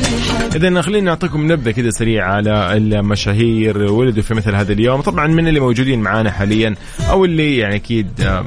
اذا 0.56 0.82
خلينا 0.82 1.06
نعطيكم 1.06 1.51
نبذة 1.51 1.71
كذا 1.71 1.89
سريعة 1.89 2.34
على 2.34 2.77
المشاهير 2.77 3.77
ولدوا 3.77 4.23
في 4.23 4.34
مثل 4.34 4.56
هذا 4.56 4.73
اليوم. 4.73 5.01
طبعا 5.01 5.27
من 5.27 5.47
اللي 5.47 5.60
موجودين 5.60 6.01
معانا 6.01 6.32
حاليا 6.32 6.75
أو 7.10 7.25
اللي 7.25 7.58
يعني 7.58 7.75
أكيد 7.75 8.21
آه، 8.21 8.45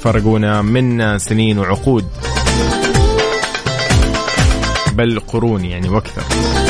فرقونا 0.00 0.62
من 0.62 1.18
سنين 1.18 1.58
وعقود. 1.58 2.04
بل 4.92 5.20
قرون 5.20 5.64
يعني 5.64 5.88
وأكثر. 5.88 6.63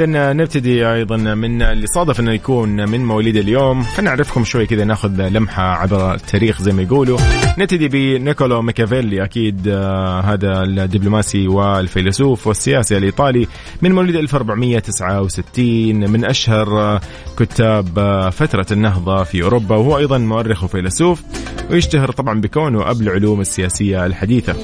إذا 0.00 0.32
نبتدي 0.32 0.92
أيضا 0.92 1.16
من 1.16 1.62
اللي 1.62 1.86
صادف 1.86 2.20
أنه 2.20 2.32
يكون 2.32 2.90
من 2.90 3.04
مواليد 3.04 3.36
اليوم. 3.36 3.82
خلينا 3.82 4.10
نعرفكم 4.10 4.44
شوي 4.44 4.66
كذا 4.66 4.84
ناخذ 4.84 5.28
لمحة 5.28 5.62
عبر 5.62 6.14
التاريخ 6.14 6.62
زي 6.62 6.72
ما 6.72 6.82
يقولوا. 6.82 7.18
نبتدي 7.58 7.88
بنيكولو 7.88 8.62
ميكافيلي 8.62 9.24
أكيد 9.24 9.68
آه، 9.68 10.20
هذا 10.20 10.62
الدبلوماسي 10.62 11.48
والفيلسوف 11.48 12.46
والسياسي 12.46 12.96
الإيطالي. 12.96 13.48
من 13.82 13.92
مواليد 13.92 14.16
1469 14.16 16.10
من 16.10 16.24
أشهر 16.24 16.80
آه، 16.80 17.00
كتاب 17.38 17.98
آه، 17.98 18.30
فترة 18.30 18.66
النهضة 18.72 19.22
في 19.22 19.42
أوروبا. 19.42 19.76
وهو 19.76 19.98
أيضا 19.98 20.18
مؤرخ 20.18 20.64
وفيلسوف 20.64 21.22
ويشتهر 21.70 22.10
طبعا 22.10 22.40
بكونه 22.40 22.90
أب 22.90 23.00
العلوم 23.00 23.40
السياسية 23.40 24.06
الحديثة. 24.06 24.54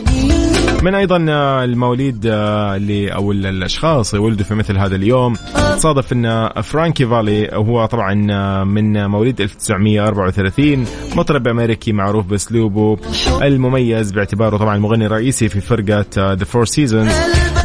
من 0.85 0.95
أيضا 0.95 1.27
آه، 1.29 1.65
المواليد 1.65 2.27
آه، 2.27 2.77
اللي 2.77 3.15
أو 3.15 3.33
ال- 3.33 3.47
الأشخاص 3.47 4.15
اللي 4.15 4.27
ولدوا 4.27 4.45
في 4.45 4.55
مثل 4.55 4.79
هذا 4.79 4.97
اليوم. 4.97 5.35
صادف 5.77 6.13
إن 6.13 6.49
فرانكي 6.63 7.07
فالي 7.07 7.49
هو 7.53 7.87
طبعا 7.87 8.27
آه، 8.31 8.65
من 8.65 9.07
مواليد 9.07 9.41
1934 9.41 10.85
مطرب 11.17 11.49
أمريكي 11.49 11.93
معروف 11.93 12.27
بأسلوبه 12.27 12.97
المميز 13.43 14.13
باعتباره 14.13 14.57
طبعا 14.57 14.77
المغني 14.77 15.07
الرئيسي 15.07 15.49
في 15.49 15.61
فرقة 15.61 16.33
The 16.33 16.45
Four 16.45 16.65
Seasons 16.65 17.13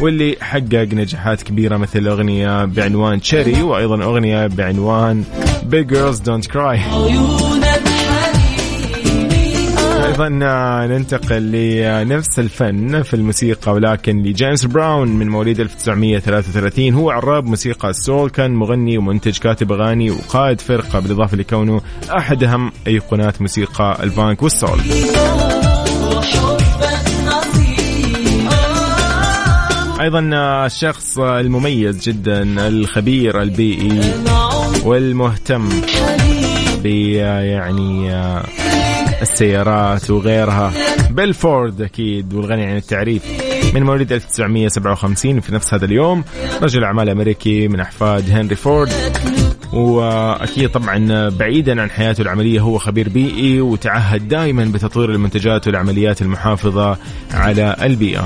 واللي 0.00 0.36
حقق 0.40 0.88
نجاحات 0.92 1.42
كبيرة 1.42 1.76
مثل 1.76 2.06
أغنية 2.06 2.64
بعنوان 2.64 3.20
Sherry 3.20 3.62
وأيضا 3.62 4.02
أغنية 4.04 4.46
بعنوان 4.46 5.24
Don't 6.26 6.46
Cry. 6.52 6.56
عيونك 6.58 6.90
حبيبي 6.94 7.59
أيضا 10.20 10.40
آه، 10.42 10.86
ننتقل 10.86 11.52
لنفس 11.52 12.38
الفن 12.38 13.02
في 13.02 13.14
الموسيقى 13.14 13.72
ولكن 13.72 14.22
لجيمس 14.22 14.64
براون 14.64 15.08
من 15.08 15.28
مواليد 15.28 15.60
1933 15.60 16.94
هو 16.94 17.10
عراب 17.10 17.44
موسيقى 17.44 17.90
ال 17.90 17.98
soul 17.98 18.30
كان 18.30 18.54
مغني 18.54 18.98
ومنتج 18.98 19.38
كاتب 19.38 19.72
أغاني 19.72 20.10
وقائد 20.10 20.60
فرقة 20.60 21.00
بالإضافة 21.00 21.36
لكونه 21.36 21.80
أحد 22.10 22.44
أهم 22.44 22.72
أيقونات 22.86 23.40
موسيقى 23.40 23.98
الفانك 24.02 24.42
والسول. 24.42 24.80
أيضا 30.00 30.30
آه، 30.34 30.66
الشخص 30.66 31.18
المميز 31.18 32.08
جدا 32.08 32.68
الخبير 32.68 33.42
البيئي 33.42 34.00
والمهتم 34.84 35.68
ب 36.82 36.86
يعني 36.86 38.14
آه، 38.14 38.44
السيارات 39.22 40.10
وغيرها. 40.10 40.72
بيلفورد 41.10 41.82
أكيد 41.82 42.34
والغني 42.34 42.64
عن 42.66 42.76
التعريف. 42.76 43.22
من 43.74 43.82
مواليد 43.82 44.12
1957 44.12 45.40
في 45.40 45.54
نفس 45.54 45.74
هذا 45.74 45.84
اليوم 45.84 46.24
رجل 46.62 46.84
أعمال 46.84 47.08
أمريكي 47.08 47.68
من 47.68 47.80
أحفاد 47.80 48.30
هنري 48.30 48.56
فورد. 48.56 48.92
وأكيد 49.72 50.70
طبعا 50.70 51.28
بعيدا 51.28 51.82
عن 51.82 51.90
حياته 51.90 52.22
العملية 52.22 52.60
هو 52.60 52.78
خبير 52.78 53.08
بيئي 53.08 53.60
وتعهد 53.60 54.28
دائما 54.28 54.64
بتطوير 54.64 55.10
المنتجات 55.10 55.66
والعمليات 55.66 56.22
المحافظة 56.22 56.96
على 57.34 57.76
البيئة. 57.82 58.24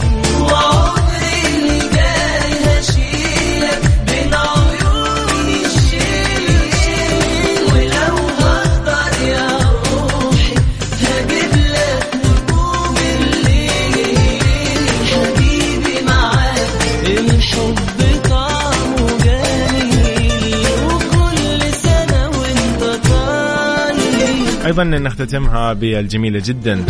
أيضا 24.74 24.84
نختتمها 24.84 25.72
بالجميلة 25.72 26.42
جدا. 26.44 26.84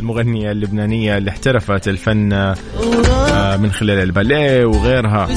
المغنية 0.00 0.50
اللبنانية 0.50 1.18
اللي 1.18 1.30
احترفت 1.30 1.88
الفن 1.88 2.32
آه، 2.32 3.56
من 3.56 3.72
خلال 3.72 3.98
الباليه 3.98 4.64
وغيرها. 4.64 5.28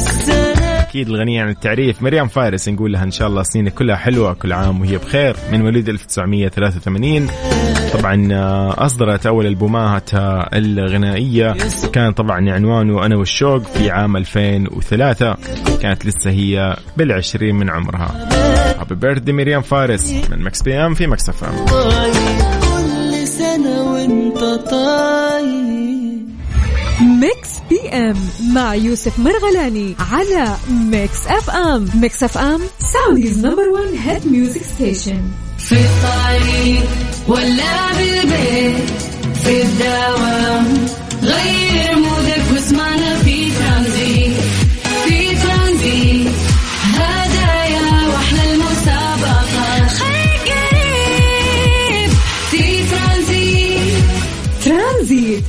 أكيد 0.80 1.10
الغنية 1.10 1.42
عن 1.42 1.50
التعريف 1.50 2.02
مريم 2.02 2.28
فارس 2.28 2.70
نقول 2.70 2.94
لها 2.94 3.04
إن 3.04 3.12
شاء 3.12 3.28
الله 3.28 3.44
سنينك 3.44 3.74
كلها 3.74 3.96
حلوة 3.96 4.34
كل 4.34 4.54
عام 4.54 4.82
وهي 4.82 4.98
بخير. 4.98 5.36
من 5.52 5.62
مواليد 5.62 5.90
1983 5.90 7.28
طبعا 7.94 8.28
آه، 8.32 8.86
أصدرت 8.86 9.26
أول 9.26 9.46
ألبوماتها 9.48 10.50
الغنائية. 10.58 11.56
كان 11.94 12.12
طبعا 12.12 12.52
عنوانه 12.52 13.06
أنا 13.06 13.16
والشوق 13.18 13.64
في 13.64 13.92
عام 13.92 14.18
2003 14.18 15.38
كانت 15.82 16.06
لسه 16.06 16.30
هي 16.32 16.78
بالعشرين 16.98 17.56
من 17.56 17.70
عمرها. 17.70 18.39
Happy 18.80 18.96
birthday 18.96 19.34
مريم 19.34 19.62
فارس 19.62 20.12
من 20.32 20.42
Mix 20.44 20.62
PM 20.62 20.94
في 20.94 21.08
Mix 21.08 21.30
FM 21.30 21.66
كل 21.66 23.28
سنة 23.28 23.92
وانت 23.92 24.40
طاير 24.70 26.20
Mix 27.02 27.50
PM 27.70 28.16
مع 28.54 28.76
يوسف 28.76 29.20
مرغلاني 29.20 29.96
على 30.12 30.56
Mix 30.70 31.28
FM 31.28 31.90
Mix 31.96 32.24
FM 32.24 32.62
Saudi's 32.94 33.46
number 33.46 33.70
1 33.70 33.86
hit 34.06 34.28
music 34.28 34.64
station 34.64 35.22
في 35.58 35.76
الطريق 35.76 36.84
ولا 37.28 37.92
بالبيت 37.98 38.90
في 39.44 39.62
الدوام 39.62 40.66
غير 41.24 41.96
مودك 41.96 42.44
واسمعنا 42.54 43.16
في 43.16 43.29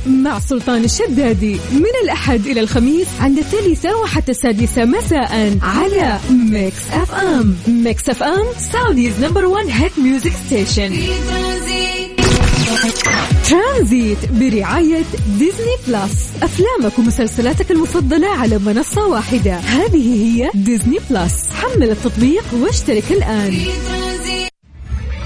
مع 0.05 0.39
سلطان 0.39 0.83
الشدادي 0.83 1.57
من 1.73 1.91
الأحد 2.03 2.47
إلى 2.47 2.59
الخميس 2.59 3.07
عند 3.19 3.37
الثالثة 3.37 3.97
وحتى 3.97 4.31
السادسة 4.31 4.85
مساء 4.85 5.57
على 5.61 6.19
Mix 6.31 6.89
FM 6.91 7.55
Mix 7.67 8.09
FM 8.09 8.45
Saudi's 8.71 9.13
number 9.23 9.45
1 9.45 9.67
hit 9.69 9.99
music 9.99 10.31
station 10.47 10.95
Transit 13.49 14.17
برعاية 14.31 15.03
Disney 15.39 15.75
Plus 15.87 16.29
أفلامك 16.43 16.99
ومسلسلاتك 16.99 17.71
المفضلة 17.71 18.27
على 18.27 18.57
منصة 18.57 19.07
واحدة. 19.07 19.55
هذه 19.55 20.23
هي 20.23 20.49
Disney 20.53 20.99
Plus 21.09 21.33
حمل 21.53 21.89
التطبيق 21.91 22.43
واشترك 22.53 23.11
الآن. 23.11 23.51
في 23.51 24.10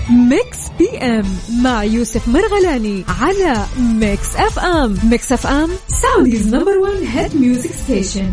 Mix 0.09 0.57
PM 0.79 1.25
مع 1.63 1.83
يوسف 1.83 2.27
مرغلاني 2.27 3.05
على 3.21 3.65
Mix 3.79 4.35
FM 4.35 4.97
Mix 5.03 5.31
FM 5.31 5.69
Saudi's 5.87 6.55
number 6.55 6.77
1 6.77 6.93
hit 7.03 7.35
music 7.35 7.71
station 7.71 8.31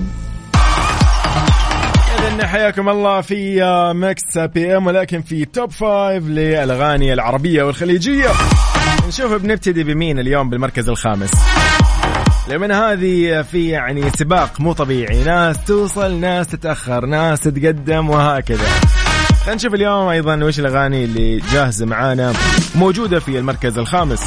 حياكم 2.43 2.89
الله 2.89 3.21
في 3.21 3.63
Mix 3.95 4.39
PM 4.39 4.87
ولكن 4.87 5.23
في 5.23 5.45
top 5.45 5.71
five 5.71 6.25
للأغاني 6.27 7.13
العربية 7.13 7.63
والخليجية. 7.63 8.31
نشوف 9.09 9.33
بنبتدي 9.33 9.85
بمين 9.85 10.19
اليوم 10.19 10.51
بالمركز 10.51 10.89
الخامس. 10.89 11.31
لمن 12.49 12.73
هذه 12.73 13.43
في 13.43 13.69
يعني 13.69 14.11
سباق 14.11 14.61
مو 14.61 14.73
طبيعي. 14.73 15.25
ناس 15.25 15.65
توصل 15.67 16.21
ناس 16.21 16.47
تتأخر 16.47 17.07
ناس 17.07 17.41
تتقدم 17.41 18.11
وهكذا. 18.11 18.67
خلينا 19.43 19.57
نشوف 19.57 19.75
اليوم 19.75 20.09
أيضا 20.09 20.45
وش 20.45 20.59
الأغاني 20.61 21.05
اللي 21.05 21.43
جاهزة 21.53 21.87
معانا 21.87 22.33
موجودة 22.75 23.21
في 23.21 23.39
المركز 23.39 23.79
الخامس. 23.79 24.23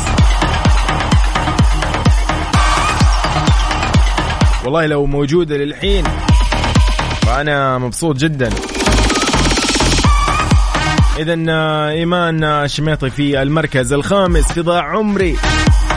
والله 4.63 4.85
لو 4.85 5.05
موجودة 5.05 5.57
للحين 5.57 6.03
فأنا 7.21 7.77
مبسوط 7.77 8.17
جدا. 8.17 8.49
اذا 11.19 11.33
إيمان 11.89 12.43
الشميطي 12.43 13.09
في 13.09 13.41
المركز 13.41 13.93
الخامس 13.93 14.51
في 14.51 14.61
ضاع 14.61 14.97
عمري. 14.97 15.37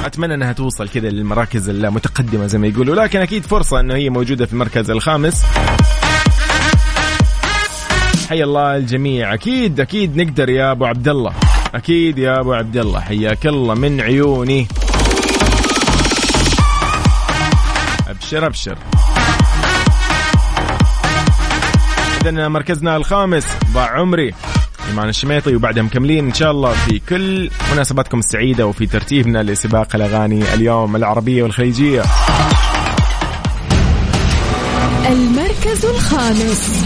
أتمنى 0.04 0.34
إنها 0.34 0.52
توصل 0.52 0.88
كذا 0.88 1.08
للمراكز 1.08 1.68
المتقدمة 1.68 2.46
زي 2.46 2.58
ما 2.58 2.66
يقولوا 2.66 2.94
لكن 2.94 3.20
أكيد 3.20 3.46
فرصة 3.46 3.80
إنه 3.80 3.94
هي 3.94 4.10
موجودة 4.10 4.46
في 4.46 4.52
المركز 4.52 4.90
الخامس. 4.90 5.44
حيا 8.28 8.44
الله 8.44 8.76
الجميع. 8.76 9.34
أكيد 9.34 9.80
أكيد 9.80 10.16
نقدر 10.16 10.50
يا 10.50 10.72
أبو 10.72 10.84
عبد 10.84 11.08
الله. 11.08 11.32
أكيد 11.74 12.18
يا 12.18 12.40
أبو 12.40 12.52
عبد 12.52 12.76
الله. 12.76 13.00
حياك 13.00 13.46
الله 13.46 13.74
من 13.74 14.00
عيوني. 14.00 14.66
أبشر 18.08 18.46
أبشر. 18.46 18.78
اذا 22.22 22.48
مركزنا 22.48 22.96
الخامس 22.96 23.46
ضاع 23.72 23.90
عمري. 24.00 24.34
إيمان 24.88 25.08
الشميطي 25.08 25.56
وبعدها 25.56 25.82
مكملين 25.82 26.26
إن 26.26 26.34
شاء 26.34 26.50
الله 26.50 26.72
في 26.72 27.00
كل 27.08 27.50
مناسباتكم 27.72 28.18
السعيدة 28.18 28.66
وفي 28.66 28.86
ترتيبنا 28.86 29.42
لسباق 29.42 29.88
الأغاني 29.94 30.54
اليوم 30.54 30.96
العربية 30.96 31.42
والخليجية. 31.42 32.02
المركز 35.08 35.84
الخامس. 35.84 36.84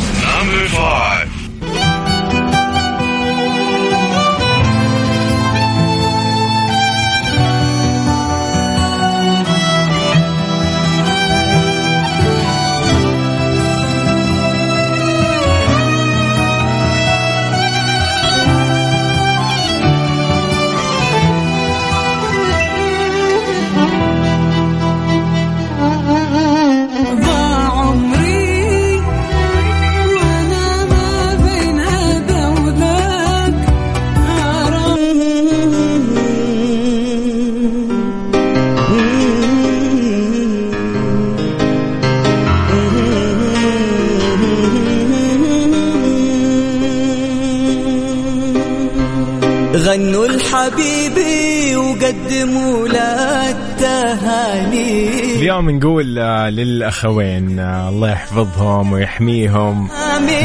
غنوا 50.63 50.71
لحبيبي 50.71 51.77
وقدموا 51.77 52.89
له 52.89 53.51
التهاني. 53.51 55.09
اليوم 55.37 55.71
نقول 55.71 56.19
آه، 56.19 56.51
للأخوين 56.51 57.59
آه، 57.59 57.89
الله 57.89 58.11
يحفظهم 58.11 58.93
ويحميهم. 58.93 59.89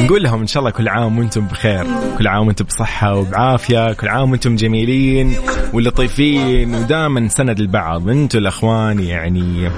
نقول 0.04 0.24
لهم 0.24 0.42
إن 0.42 0.48
شاء 0.48 0.62
الله 0.62 0.72
كل 0.72 0.88
عام 0.88 1.18
وأنتم 1.18 1.48
بخير. 1.48 1.86
كل 2.18 2.28
عام 2.28 2.48
وأنتم 2.48 2.66
بصحة 2.66 3.16
وبعافية. 3.16 3.94
كل 3.94 4.08
عام 4.08 4.32
وأنتم 4.32 4.56
جميلين 4.56 5.36
ولطيفين. 5.74 6.76
ودائما 6.76 7.28
سند 7.28 7.60
البعض. 7.60 8.10
أنتم 8.10 8.40
الأخوان 8.40 9.00
يعني 9.00 9.72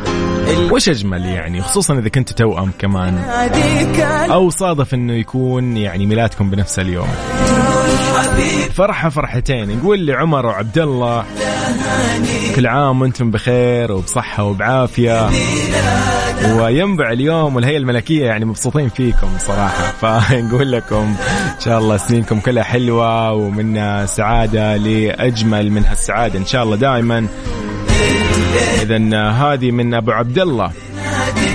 وش 0.72 0.90
أجمل 0.90 1.26
يعني؟ 1.26 1.62
خصوصا 1.62 2.00
إذا 2.00 2.10
كنتوا 2.10 2.36
توأم 2.36 2.72
كمان. 2.80 3.18
أو 4.32 4.50
صادف 4.50 4.94
إنه 4.94 5.14
يكون 5.14 5.78
يعني 5.78 6.06
ميلادكم 6.06 6.50
بنفس 6.50 6.80
اليوم. 6.80 7.08
فرحة 8.74 9.10
فرحتين. 9.10 9.78
نقول 9.78 10.06
لعمر 10.06 10.46
وعبد 10.46 10.78
الله 10.78 11.26
كل 12.56 12.68
عام 12.68 13.02
وأنتم 13.02 13.32
بخير 13.32 13.92
وبصحة 13.92 14.44
وبعافية. 14.44 15.30
وينبع 16.56 17.12
اليوم 17.12 17.56
والهيئة 17.56 17.78
الملكية 17.78 18.26
يعني 18.26 18.46
مبسوطين 18.46 18.90
فيكم 18.90 19.28
صراحة. 19.38 19.94
فنقول 20.02 20.72
لكم 20.72 21.16
إن 21.56 21.62
شاء 21.66 21.80
الله 21.80 21.98
سنينكم 21.98 22.40
كلها 22.40 22.64
حلوة 22.64 23.32
ومن 23.32 24.06
سعادة 24.08 24.78
لأجمل 24.78 25.72
من 25.72 25.86
هالسعادة 25.86 26.40
إن 26.40 26.46
شاء 26.46 26.64
الله 26.64 26.76
دائما. 26.76 27.28
إذا 28.82 29.30
هذه 29.30 29.72
من 29.72 29.94
أبو 29.94 30.12
عبد 30.12 30.40
الله 30.40 30.72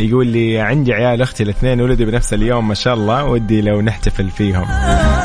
يقول 0.01 0.27
لي 0.27 0.61
عندي 0.61 0.92
عيال 0.92 1.23
أختي 1.23 1.42
الاثنين 1.42 1.81
ولدوا 1.81 2.07
بنفس 2.07 2.35
اليوم 2.35 2.68
ما 2.68 2.75
شاء 2.75 2.94
الله 2.94 3.25
ودي 3.25 3.61
لو 3.61 3.81
نحتفل 3.81 4.31
فيهم. 4.31 4.66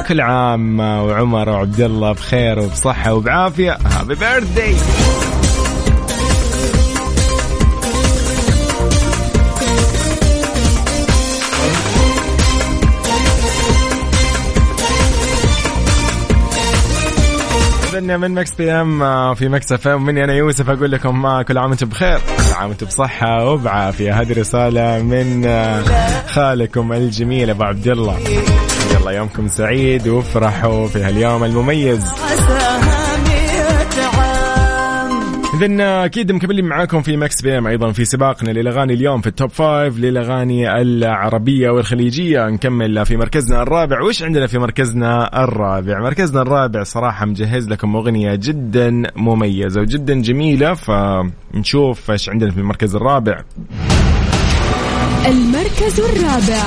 كل 0.08 0.22
عام 0.22 0.80
وعمر 0.80 1.50
وعبد 1.50 1.82
الله 1.82 2.12
بخير 2.12 2.60
وبصحة 2.60 3.14
وبعافية. 3.14 3.78
Happy 3.86 4.16
birthday 4.16 4.76
إذن 18.10 18.20
من 18.20 18.32
Mix 18.32 18.52
PM 18.52 19.04
آه، 19.04 19.34
في 19.34 19.50
Mix 19.50 19.72
FM 19.72 20.06
مني 20.06 20.24
أنا 20.24 20.34
يوسف 20.34 20.70
أقول 20.70 20.92
لكم 20.92 21.22
ما 21.22 21.44
كل 21.44 21.58
عام 21.58 21.70
وأنتم 21.70 21.90
بخير. 21.90 22.18
كل 22.18 22.54
عام 22.54 22.70
وأنتم 22.70 22.86
بصحة 22.86 23.46
وبعافية. 23.46 24.22
هذه 24.22 24.40
رسالة 24.40 25.02
من 25.02 25.46
آه، 25.46 25.84
خالكم 26.28 26.94
الجميل 26.94 27.50
أبو 27.50 27.64
عبد 27.64 27.88
الله. 27.88 28.18
يلا 29.00 29.12
يومكم 29.12 29.48
سعيد 29.48 30.08
وافرحوا 30.08 30.88
في 30.88 31.04
هاليوم 31.04 31.44
المميز. 31.44 32.06
اذا 35.54 36.06
أكيد 36.06 36.32
مكملين 36.32 36.66
معاكم 36.66 37.02
في 37.02 37.18
Mix 37.18 37.42
PM 37.42 37.68
أيضا 37.68 37.92
في 37.92 38.06
سباقنا 38.06 38.52
للأغاني 38.52 38.94
اليوم 38.94 39.22
في 39.22 39.28
ال 39.28 39.33
top 39.33 39.50
five 39.50 39.98
للأغاني 39.98 40.82
العربية 40.82 41.70
والخليجية. 41.70 42.50
نكمل 42.50 43.06
في 43.06 43.18
مركزنا 43.18 43.62
الرابع. 43.62 44.02
وش 44.02 44.24
عندنا 44.24 44.48
في 44.48 44.60
مركزنا 44.60 45.44
الرابع؟ 45.44 46.00
مركزنا 46.00 46.42
الرابع 46.42 46.84
صراحة 46.84 47.26
مجهز 47.26 47.70
لكم 47.70 47.96
أغنية 47.96 48.36
جدا 48.36 49.04
مميزة 49.16 49.82
وجدا 49.82 50.22
جميلة 50.22 50.74
فنشوف 50.74 52.12
إيش 52.12 52.30
عندنا 52.30 52.52
في 52.52 52.58
المركز 52.58 52.96
الرابع. 52.96 53.44
المركز 55.26 56.00
الرابع. 56.00 56.66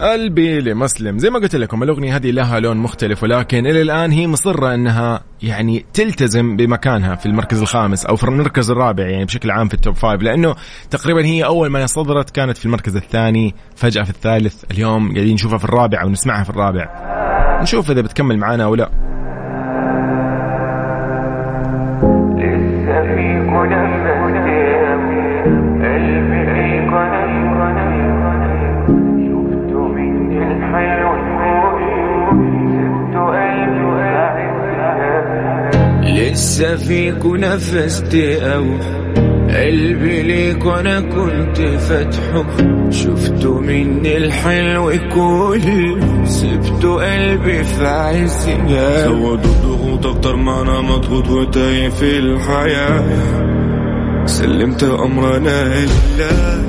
قلبي 0.00 0.60
لمسلم. 0.60 1.18
زي 1.18 1.30
ما 1.30 1.38
قلت 1.38 1.56
لكم 1.56 1.82
الأغنية 1.82 2.16
هذه 2.16 2.30
لها 2.30 2.60
لون 2.60 2.76
مختلف 2.76 3.22
ولكن 3.22 3.66
إلى 3.66 3.82
الآن 3.82 4.10
هي 4.12 4.26
مصرة 4.26 4.74
أنها 4.74 5.20
يعني 5.42 5.84
تلتزم 5.92 6.56
بمكانها 6.56 7.14
في 7.14 7.26
المركز 7.26 7.60
الخامس 7.60 8.06
أو 8.06 8.16
في 8.16 8.24
المركز 8.24 8.70
الرابع 8.70 9.08
يعني 9.08 9.24
بشكل 9.24 9.50
عام 9.50 9.68
في 9.68 9.74
ال 9.74 9.79
top 9.79 9.94
five 9.94 10.22
لأنه 10.22 10.54
تقريبا 10.90 11.24
هي 11.24 11.44
أول 11.44 11.68
ما 11.68 11.86
صدرت 11.86 12.30
كانت 12.30 12.56
في 12.56 12.66
المركز 12.66 12.96
الثاني 12.96 13.54
فجأة 13.76 14.02
في 14.02 14.10
الثالث 14.10 14.64
اليوم 14.70 15.14
قاعدين 15.14 15.34
نشوفها 15.34 15.58
في 15.58 15.64
الرابع 15.64 16.02
أو 16.02 16.08
نسمعها 16.08 16.44
في 16.44 16.50
الرابع. 16.50 16.88
نشوف 17.62 17.90
إذا 17.90 18.00
بتكمل 18.00 18.38
معانا 18.38 18.64
أو 18.64 18.74
لا. 18.74 19.05
لسه 36.36 36.76
فيك 36.76 37.26
نفست 37.26 38.14
أو 38.42 38.64
قلبي 39.48 40.22
ليك 40.22 40.64
وأنا 40.64 41.00
كنت 41.00 41.58
فاتحه 41.58 42.46
شفته 42.90 43.60
من 43.60 44.06
الحلو 44.06 44.92
كل 45.14 45.60
سبته 46.24 46.94
قلبي 46.94 47.64
في 47.64 47.86
عز 47.86 48.50
زود 49.04 49.44
الضغوط 49.44 50.06
أكتر 50.06 50.36
ما 50.36 50.62
أنا 50.62 50.80
مضغوط 50.80 51.28
وتايه 51.28 51.88
في 51.88 52.18
الحياة. 52.18 53.04
سلمت 54.26 54.84
أمرنا 54.84 55.64
لله 55.64 56.62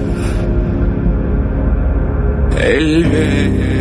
قلبي. 2.58 3.77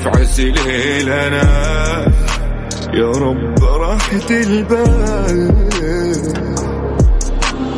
في 0.00 0.08
عز 0.08 0.40
الليل 0.40 1.08
أنا 1.08 1.42
يا 2.94 3.10
رب 3.10 3.64
راحة 3.64 4.30
البال. 4.30 5.52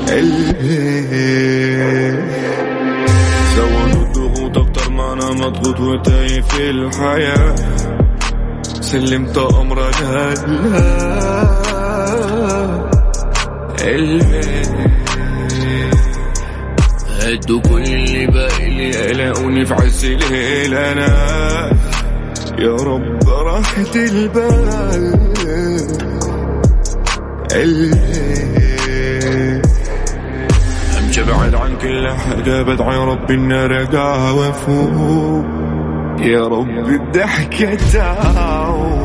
قلبي 0.08 1.02
زودوا 3.56 4.02
الضغوط 4.02 4.58
أكتر 4.58 4.90
ما 4.90 5.12
أنا 5.12 5.30
مضغوط 5.30 5.80
وتايه 5.80 6.40
في 6.40 6.70
الحياة. 6.70 7.54
سلمت 8.80 9.38
أمرنا 9.38 10.34
لله. 10.46 11.72
قلبي 13.82 14.62
هدوا 17.20 17.60
كل 17.60 17.82
اللي 17.82 18.26
باقي 18.26 18.68
لي 18.70 18.90
قلقوني 19.08 19.66
في 19.66 19.74
عز 19.74 20.04
الليل 20.04 20.74
أنا 20.74 21.06
يا 22.58 22.76
رب 22.76 23.28
راحة 23.28 23.94
البال. 23.96 25.12
قلبي 27.50 29.62
امشي 30.98 31.22
بعد 31.22 31.54
عن 31.54 31.76
كل 31.82 32.08
حاجة 32.08 32.62
بدعي 32.62 32.96
ربي 32.98 33.34
اني 33.34 33.54
ارجع 33.54 34.30
وافوق 34.30 35.44
يا 36.20 36.48
رب 36.48 36.88
الضحكة 36.88 37.74
تعود 37.92 39.02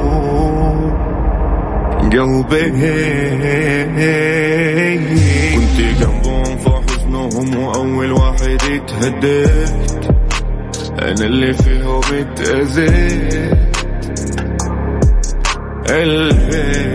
قلبي 2.14 2.72
كنت 5.56 5.78
جنبهم 6.00 6.58
في 6.58 6.70
حزنهم 6.70 7.58
وأول 7.58 8.12
واحد 8.12 8.58
اتهديت. 8.72 10.17
أنا 11.08 11.26
اللي 11.26 11.54
فيهم 11.54 12.02
اتأذيت 12.12 13.58
قلبي 15.90 16.88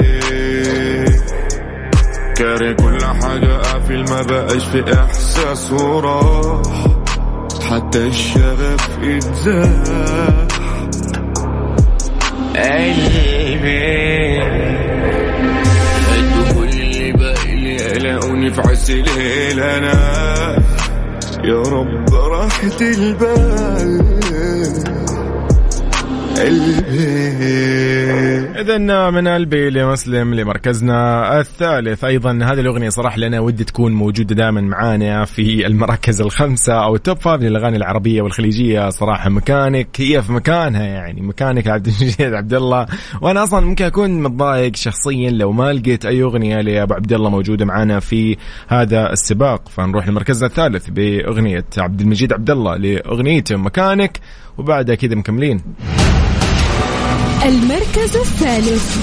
كاره 2.36 2.72
كل 2.72 3.04
حاجة 3.04 3.56
قافل 3.56 4.04
ما 4.10 4.22
بقاش 4.22 4.64
في 4.64 4.94
إحساس 4.94 5.72
وراح. 5.72 6.62
حتى 7.70 8.06
الشغف 8.06 8.98
اتزاح 9.02 10.46
قلبي 12.56 14.40
قد 16.08 16.54
كل 16.54 16.68
اللي 16.68 17.12
باقي 17.12 17.54
لي 17.56 17.76
قلقوني 17.76 18.50
في 18.50 18.60
الليل 18.90 19.60
أنا. 19.60 20.61
يا 21.44 21.62
رب 21.62 22.14
راحة 22.14 22.80
البال. 22.80 24.21
قلبي 26.42 27.22
إذا 28.60 29.10
من 29.10 29.28
قلبي 29.28 29.70
لمسلم 29.70 30.34
لمركزنا 30.34 31.40
الثالث. 31.40 32.04
أيضا 32.04 32.32
هذه 32.32 32.60
الأغنية 32.60 32.88
صراحة 32.88 33.18
لنا 33.18 33.40
ودي 33.40 33.64
تكون 33.64 33.92
موجودة 33.92 34.34
دائما 34.34 34.60
معانا 34.60 35.24
في 35.24 35.66
المراكز 35.66 36.20
الخمسة 36.20 36.84
أو 36.84 36.94
ال 36.94 37.00
top 37.00 37.18
five 37.18 37.42
للأغاني 37.42 37.76
العربية 37.76 38.22
والخليجية. 38.22 38.90
صراحة 38.90 39.30
مكانك 39.30 39.88
هي 39.96 40.22
في 40.22 40.32
مكانها 40.32 40.84
يعني. 40.84 41.22
مكانك 41.22 41.68
عبد 41.68 41.86
المجيد 41.86 42.34
عبد 42.34 42.54
الله. 42.54 42.86
وأنا 43.20 43.42
أصلا 43.42 43.66
ممكن 43.66 43.84
أكون 43.84 44.22
متضايق 44.22 44.76
شخصيا 44.76 45.30
لو 45.30 45.52
ما 45.52 45.72
لقيت 45.72 46.04
أي 46.04 46.22
أغنية 46.22 46.60
لأبو 46.60 46.94
عبد 46.94 47.12
الله 47.12 47.30
موجودة 47.30 47.64
معانا 47.64 48.00
في 48.00 48.36
هذا 48.68 49.12
السباق. 49.12 49.68
فنروح 49.68 50.08
لمركزنا 50.08 50.46
الثالث 50.46 50.90
بأغنية 50.90 51.64
عبد 51.78 52.00
المجيد 52.00 52.32
عبد 52.32 52.50
الله 52.50 52.76
لأغنيته 52.76 53.56
مكانك. 53.56 54.20
وبعدها 54.58 54.94
كذا 54.94 55.14
مكملين. 55.14 55.60
المركز 57.44 58.16
الثالث. 58.16 58.96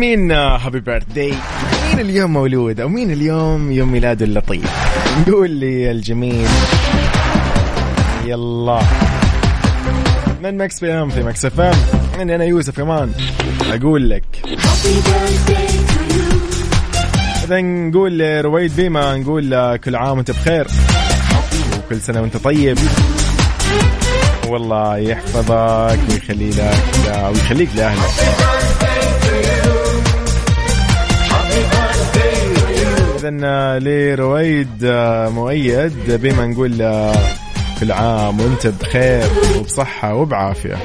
لمين 0.00 0.32
happy 0.32 0.80
birthday 0.80 1.34
مين 1.88 2.00
اليوم 2.00 2.32
مولود 2.32 2.80
أو 2.80 2.88
مين 2.88 3.10
اليوم 3.10 3.72
يوم 3.72 3.92
ميلاده 3.92 4.24
اللطيف؟ 4.24 4.70
نقول 5.28 5.50
لي 5.50 5.90
الجميل. 5.90 6.48
يلا. 8.24 8.80
من 10.42 10.56
Mix 10.56 10.80
PM 10.80 11.10
في 11.10 11.22
Mix 11.22 11.44
FM؟ 11.44 11.74
اني 12.20 12.34
أنا 12.34 12.44
يوسف 12.44 12.76
كمان. 12.76 13.12
أقول 13.72 14.10
لك. 14.10 14.24
إذا 17.44 17.60
نقول 17.60 18.18
لرويد 18.18 18.76
بيما 18.76 19.16
نقول 19.16 19.76
كل 19.76 19.96
عام 19.96 20.16
وأنت 20.16 20.30
بخير. 20.30 20.66
وكل 21.78 22.00
سنة 22.00 22.20
وأنت 22.20 22.36
طيب. 22.36 22.78
والله 24.48 24.98
يحفظك 24.98 25.98
ويخلي 26.10 26.50
لك 26.50 27.30
ويخليك 27.32 27.68
لأهلك. 27.76 28.39
اذا 33.20 33.78
لرويد 33.78 34.84
مؤيد 35.34 35.92
بما 36.08 36.46
نقول 36.46 36.70
كل 37.80 37.92
عام 37.92 38.40
وانت 38.40 38.66
بخير 38.66 39.24
وبصحة 39.58 40.14
وبعافية. 40.14 40.76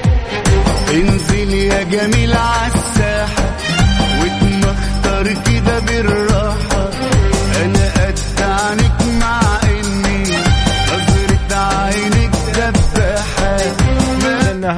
انزل 0.93 1.53
يا 1.53 1.83
جميل 1.83 2.33
عالساحة 2.33 2.74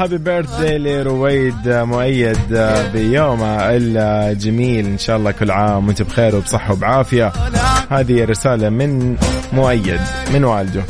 هابي 0.03 0.17
بيرثدي 0.17 0.77
لرويد 0.77 1.67
مؤيد 1.67 2.37
بيومه 2.93 3.57
الجميل. 3.59 4.85
إن 4.85 4.97
شاء 4.97 5.17
الله 5.17 5.31
كل 5.31 5.51
عام 5.51 5.87
وأنت 5.87 6.01
بخير 6.01 6.35
وبصحة 6.35 6.73
وبعافية. 6.73 7.31
هذه 7.89 8.25
رسالة 8.25 8.69
من 8.69 9.17
مؤيد 9.53 10.01
من 10.33 10.43
والده. 10.43 10.83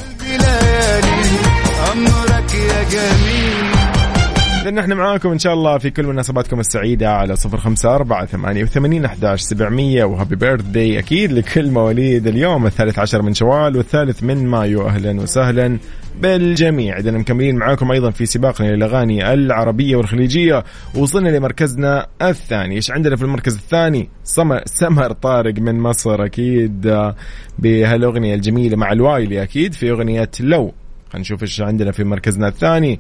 لأن 4.67 4.77
إحنا 4.77 4.95
معاكم 4.95 5.31
إن 5.31 5.39
شاء 5.39 5.53
الله 5.53 5.77
في 5.77 5.89
كل 5.89 6.05
مناسباتكم 6.05 6.59
السعيدة 6.59 7.11
على 7.11 7.35
صفر 7.35 7.57
خمسة 7.57 7.95
أربعة 7.95 8.25
ثمانية 8.25 8.63
وثمانين 8.63 9.05
أحداش 9.05 9.41
سبعمية. 9.41 10.03
وهابي 10.03 10.35
بيرث 10.35 10.61
داي 10.61 10.99
أكيد 10.99 11.31
لكل 11.31 11.71
مواليد 11.71 12.27
اليوم 12.27 12.65
الثالث 12.65 12.99
عشر 12.99 13.21
من 13.21 13.33
شوال 13.33 13.77
والثالث 13.77 14.23
من 14.23 14.47
مايو. 14.47 14.87
أهلا 14.87 15.21
وسهلا 15.21 15.77
بالجميع. 16.21 16.97
إذا 16.97 17.11
مكملين 17.11 17.55
معاكم 17.55 17.91
أيضا 17.91 18.09
في 18.09 18.25
سباقنا 18.25 18.67
للأغاني 18.67 19.33
العربية 19.33 19.95
والخليجية. 19.95 20.63
وصلنا 20.95 21.29
لمركزنا 21.29 22.07
الثاني. 22.21 22.75
إيش 22.75 22.91
عندنا 22.91 23.15
في 23.15 23.21
المركز 23.21 23.55
الثاني؟ 23.55 24.09
سمر, 24.23 24.61
سمر 24.65 25.11
طارق 25.11 25.59
من 25.59 25.79
مصر 25.79 26.25
أكيد 26.25 27.11
بهالأغنية 27.59 28.35
الجميلة 28.35 28.77
مع 28.77 28.91
الوايلي 28.91 29.43
أكيد 29.43 29.73
في 29.73 29.91
أغنية 29.91 30.29
لو. 30.39 30.73
خلينا 31.09 31.21
نشوف 31.21 31.41
إيش 31.41 31.61
عندنا 31.61 31.91
في 31.91 32.03
مركزنا 32.03 32.47
الثاني. 32.47 32.99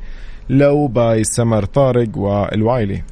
لو 0.49 0.87
by 0.87 1.23
سمر 1.23 1.65
طارق 1.65 2.17
والوايلي. 2.17 3.03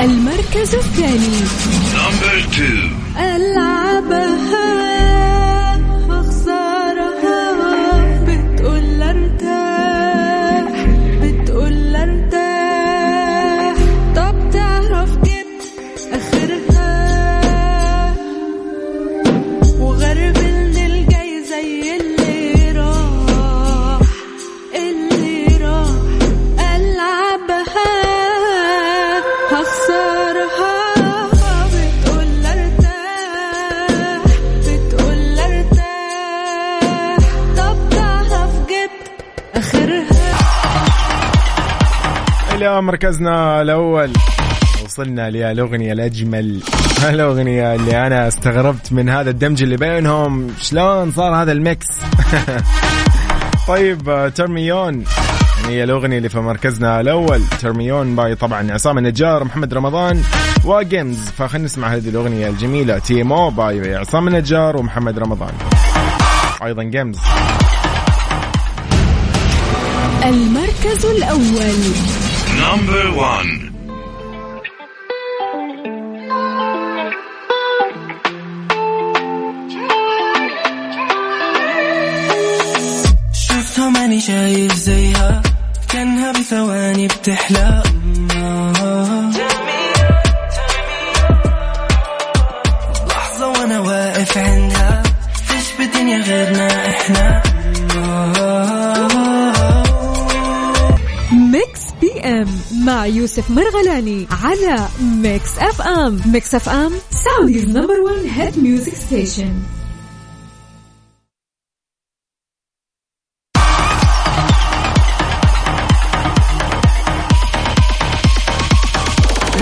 المركز 0.00 0.74
الثاني. 0.74 1.40
إلى 42.68 42.82
مركزنا 42.82 43.62
الأول. 43.62 44.12
وصلنا 44.84 45.30
للأغنية 45.30 45.92
الأجمل. 45.92 46.62
الاغنيه 47.08 47.74
اللي 47.74 48.06
أنا 48.06 48.28
استغربت 48.28 48.92
من 48.92 49.08
هذا 49.08 49.30
الدمج 49.30 49.62
اللي 49.62 49.76
بينهم. 49.76 50.50
شلون 50.60 51.12
صار 51.12 51.34
هذا 51.34 51.52
ال 51.52 51.59
mix؟ 51.59 51.86
طيب 53.68 54.08
آه، 54.08 54.28
Turn 54.28 54.66
Me 54.66 54.85
On 54.85 55.04
هي 55.66 55.84
الأغنية 55.84 56.18
اللي 56.18 56.28
في 56.28 56.40
مركزنا 56.40 57.00
الأول. 57.00 57.40
Turn 57.60 57.88
Me 57.88 58.02
On 58.02 58.16
by 58.16 58.34
طبعا 58.34 58.72
عصام 58.72 58.98
النجار 58.98 59.44
محمد 59.44 59.74
رمضان 59.74 60.22
و 60.64 60.77
Gims 60.77 61.30
فخلنا 61.30 61.64
نسمع 61.64 61.88
هذه 61.88 62.08
الأغنية 62.08 62.48
الجميلة. 62.48 62.98
Turn 62.98 63.33
Me 63.33 63.50
On 63.50 63.73
by 63.73 63.96
عصام 63.96 64.28
النجار 64.28 64.76
ومحمد 64.76 65.18
رمضان. 65.18 65.52
أيضا 66.64 66.82
Gims 66.82 67.18
المركز 70.24 71.06
الأول. 71.06 72.17
شفتها 83.33 83.89
ماني 83.89 84.21
شايف 84.21 84.73
زيها 84.73 85.41
كانها 85.89 86.31
بثواني 86.31 87.07
بتحلى 87.07 87.83
يوسف 103.04 103.50
مرغلاني 103.50 104.26
على 104.42 104.88
Mix 105.22 105.58
FM 105.58 106.20
Mix 106.26 106.54
FM 106.54 106.92
Saudi's 107.10 107.68
number 107.68 108.00
1 108.00 108.26
hit 108.26 108.58
music 108.58 108.94
station 108.94 109.52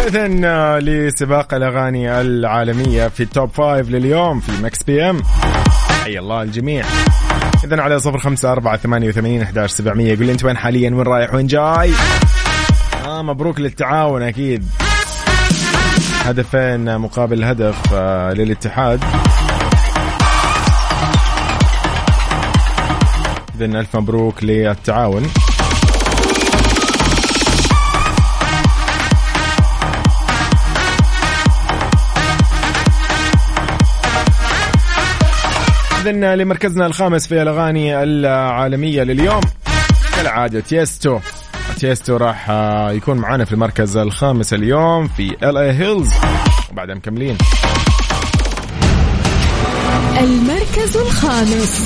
اذا 0.06 0.28
لسباق 0.80 1.54
الأغاني 1.54 2.20
العالمية 2.20 3.08
في 3.08 3.22
ال 3.22 3.29
top 3.29 3.50
five 3.50 3.90
لليوم 3.90 4.40
في 4.40 4.62
Mix 4.62 4.82
PM 4.82 5.22
حي 6.04 6.18
الله 6.18 6.42
الجميع. 6.42 6.84
اذا 7.64 7.82
على 7.82 7.98
صفر 8.00 8.18
خمسة 8.18 8.52
أربعة 8.52 8.76
ثمانية 8.76 9.08
وثمانين 9.08 9.42
أحداش 9.42 9.70
سبعمية. 9.70 10.16
قول 10.16 10.26
لي 10.26 10.32
أنت 10.32 10.44
وين 10.44 10.56
حاليا؟ 10.56 10.90
وين 10.90 11.06
رايح؟ 11.06 11.34
وين 11.34 11.46
جاي؟ 11.46 11.92
مبروك 13.22 13.60
للتعاون 13.60 14.22
أكيد. 14.22 14.64
هدفين 16.24 16.98
مقابل 16.98 17.44
هدف 17.44 17.76
آه 17.94 18.32
للاتحاد. 18.32 19.04
اذا 23.56 23.64
ألف 23.64 23.96
مبروك 23.96 24.44
للتعاون. 24.44 25.30
إذن 36.00 36.34
لمركزنا 36.34 36.86
الخامس 36.86 37.26
في 37.26 37.42
الأغاني 37.42 38.02
العالمية 38.02 39.02
لليوم 39.02 39.40
كالعادة 40.16 40.60
Tiësto. 40.60 41.18
Tiësto 41.76 42.16
راح 42.16 42.50
آه، 42.50 42.92
يكون 42.92 43.18
معانا 43.18 43.44
في 43.44 43.52
المركز 43.52 43.96
الخامس 43.96 44.54
اليوم 44.54 45.08
في 45.08 45.36
ال 45.42 45.56
A 45.56 45.72
Hills 45.72 46.10
وبعدها 46.70 46.94
مكملين. 46.94 47.38
المركز 50.20 50.96
الخامس. 50.96 51.80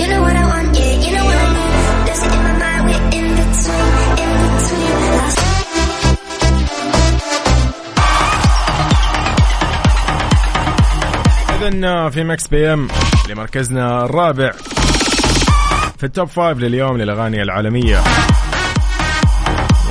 You 0.00 0.06
know 0.06 0.22
what 0.22 0.36
I 0.36 0.49
إذن 11.62 12.10
في 12.10 12.24
Mix 12.24 12.48
PM 12.48 12.88
لمركزنا 13.28 14.04
الرابع. 14.04 14.52
في 15.98 16.04
ال 16.04 16.10
top 16.10 16.28
five 16.28 16.58
لليوم 16.58 16.96
للأغاني 16.96 17.42
العالمية. 17.42 18.00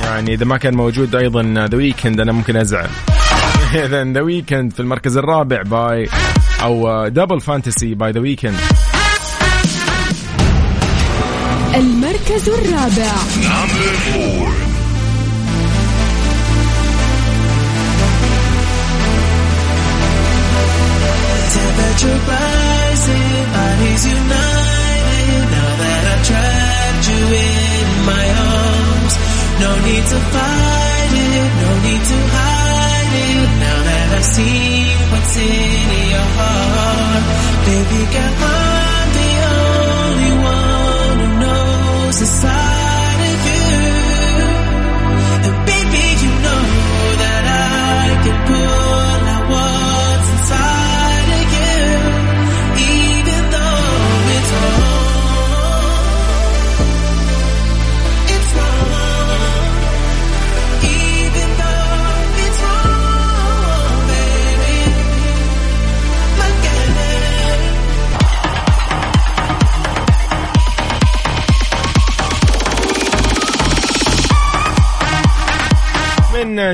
يعني 0.04 0.34
إذا 0.34 0.44
ما 0.44 0.56
كان 0.56 0.74
موجود 0.74 1.14
أيضا 1.14 1.66
The 1.70 1.76
Weeknd 1.76 2.20
أنا 2.20 2.32
ممكن 2.32 2.56
أزعل. 2.56 2.88
اذا 3.84 4.04
The 4.04 4.20
Weeknd 4.20 4.72
في 4.72 4.80
المركز 4.80 5.16
الرابع 5.16 5.62
by 5.62 6.08
أو 6.62 7.08
Double 7.08 7.40
Fantasy 7.40 7.94
by 7.94 8.10
The 8.10 8.20
Weeknd 8.20 8.60
المركز 11.74 12.48
الرابع. 12.48 13.12
Rising, 22.02 23.44
bodies 23.52 24.06
united. 24.08 25.44
Now 25.52 25.70
that 25.84 26.02
I've 26.12 26.24
trapped 26.24 27.04
you 27.12 27.22
in 27.28 27.88
my 28.08 28.26
arms, 28.40 29.14
no 29.60 29.70
need 29.84 30.04
to 30.08 30.18
fight 30.32 31.12
it, 31.12 31.50
no 31.60 31.70
need 31.84 32.00
to 32.00 32.18
hide 32.32 33.12
it. 33.20 33.48
Now 33.60 33.78
that 33.84 34.08
I've 34.16 34.24
seen 34.24 34.96
what's 35.12 35.36
in 35.36 36.08
your 36.08 36.28
heart, 36.40 37.24
baby 37.68 38.02
girl, 38.16 38.32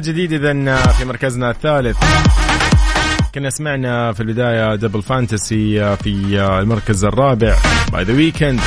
جديد 0.07 0.33
اذا 0.33 0.77
في 0.87 1.05
مركزنا 1.05 1.51
الثالث. 1.51 1.97
كنا 3.35 3.51
سمعنا 3.51 4.13
في 4.13 4.21
البداية 4.21 4.75
Double 4.75 5.03
Fantasy 5.03 5.97
في 5.97 6.09
المركز 6.63 7.05
الرابع. 7.05 7.57
by 7.93 8.05
The 8.05 8.13
Weeknd 8.13 8.61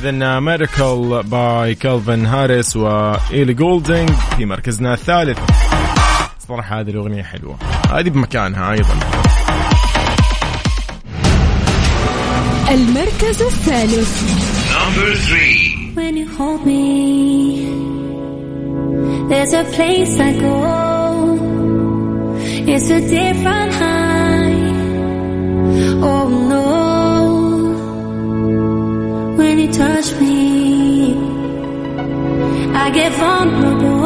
اذا 0.00 0.40
Miracle 0.40 1.22
by 1.24 1.74
Calvin 1.74 2.26
Harris 2.26 2.76
و 2.76 2.89
Ellie 2.89 3.54
Goulding 3.54 4.10
في 4.36 4.44
مركزنا 4.46 4.94
الثالث. 4.94 5.38
صراحة 6.48 6.80
هذه 6.80 6.90
الأغنية 6.90 7.22
حلوة. 7.22 7.58
هذه 7.92 8.08
بمكانها 8.08 8.72
أيضا. 8.72 8.94
المركز 12.70 13.42
الثالث. 13.42 14.40
When 15.96 16.16
you 16.16 16.28
hold 16.38 16.62
me, 16.66 16.84
there's 19.30 19.52
a 19.52 19.64
place 19.76 20.18
I 20.18 20.32
go. 20.40 21.38
It's 22.72 22.90
a 22.90 23.00
different 23.00 23.72
high. 23.72 24.54
Oh 26.02 26.28
no, 26.52 26.66
when 29.36 29.58
you 29.60 29.72
touch 29.72 30.12
me, 30.20 31.14
I 32.74 32.90
get 32.90 33.12
vulnerable 33.12 34.00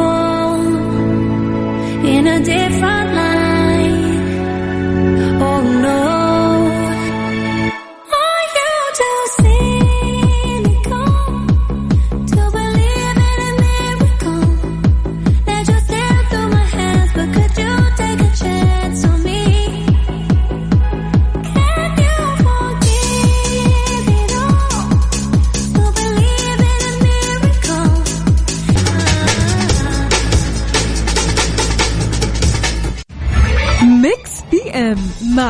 in 2.13 2.27
a 2.27 2.39
different 2.43 3.04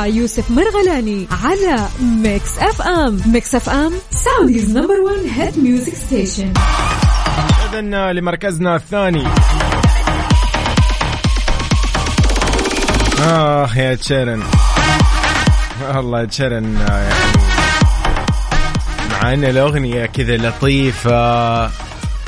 يوسف 0.06 0.52
مرغلاني 0.52 1.28
على 1.44 1.86
Mix 2.02 2.58
FM. 2.60 3.22
Mix 3.26 3.56
FM 3.56 3.92
Saudi's 4.12 4.70
number 4.78 4.94
1 5.02 5.16
hit 5.42 5.60
music 5.64 5.94
station 5.94 6.54
اذا 7.74 8.12
لمركزنا 8.14 8.76
الثاني. 8.76 9.24
آه 13.22 13.70
يا 13.76 13.96
تشيرن. 13.96 14.44
والله 15.96 16.26
تشيرن 16.26 16.78
يعني 16.88 17.14
مع 19.12 19.34
إن 19.34 19.44
الأغنية 19.44 20.06
كذا 20.06 20.38
لطيفة 20.38 21.66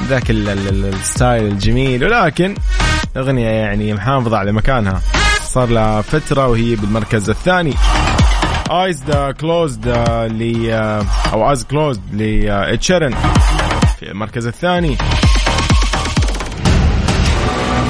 ذاك 0.09 0.29
ال- 0.29 0.49
ال- 0.49 0.67
ال- 0.67 0.93
ال 0.93 1.02
style 1.02 1.43
الجميل 1.45 2.03
ولكن 2.05 2.55
اغنيه 3.17 3.47
يعني 3.49 3.93
محافظة 3.93 4.37
على 4.37 4.51
مكانها. 4.51 5.01
صار 5.57 5.69
لها 5.69 6.01
فترة 6.01 6.47
وهي 6.47 6.75
بالمركز 6.75 7.29
الثاني. 7.29 7.73
ايز 8.71 9.03
ذا 9.03 9.31
كلوزد 9.31 9.87
ل 9.87 10.71
أو 11.33 11.49
ايز 11.49 11.63
كلوزد 11.63 12.01
لتشيرن 12.13 13.15
في 13.99 14.11
المركز 14.11 14.47
الثاني. 14.47 14.97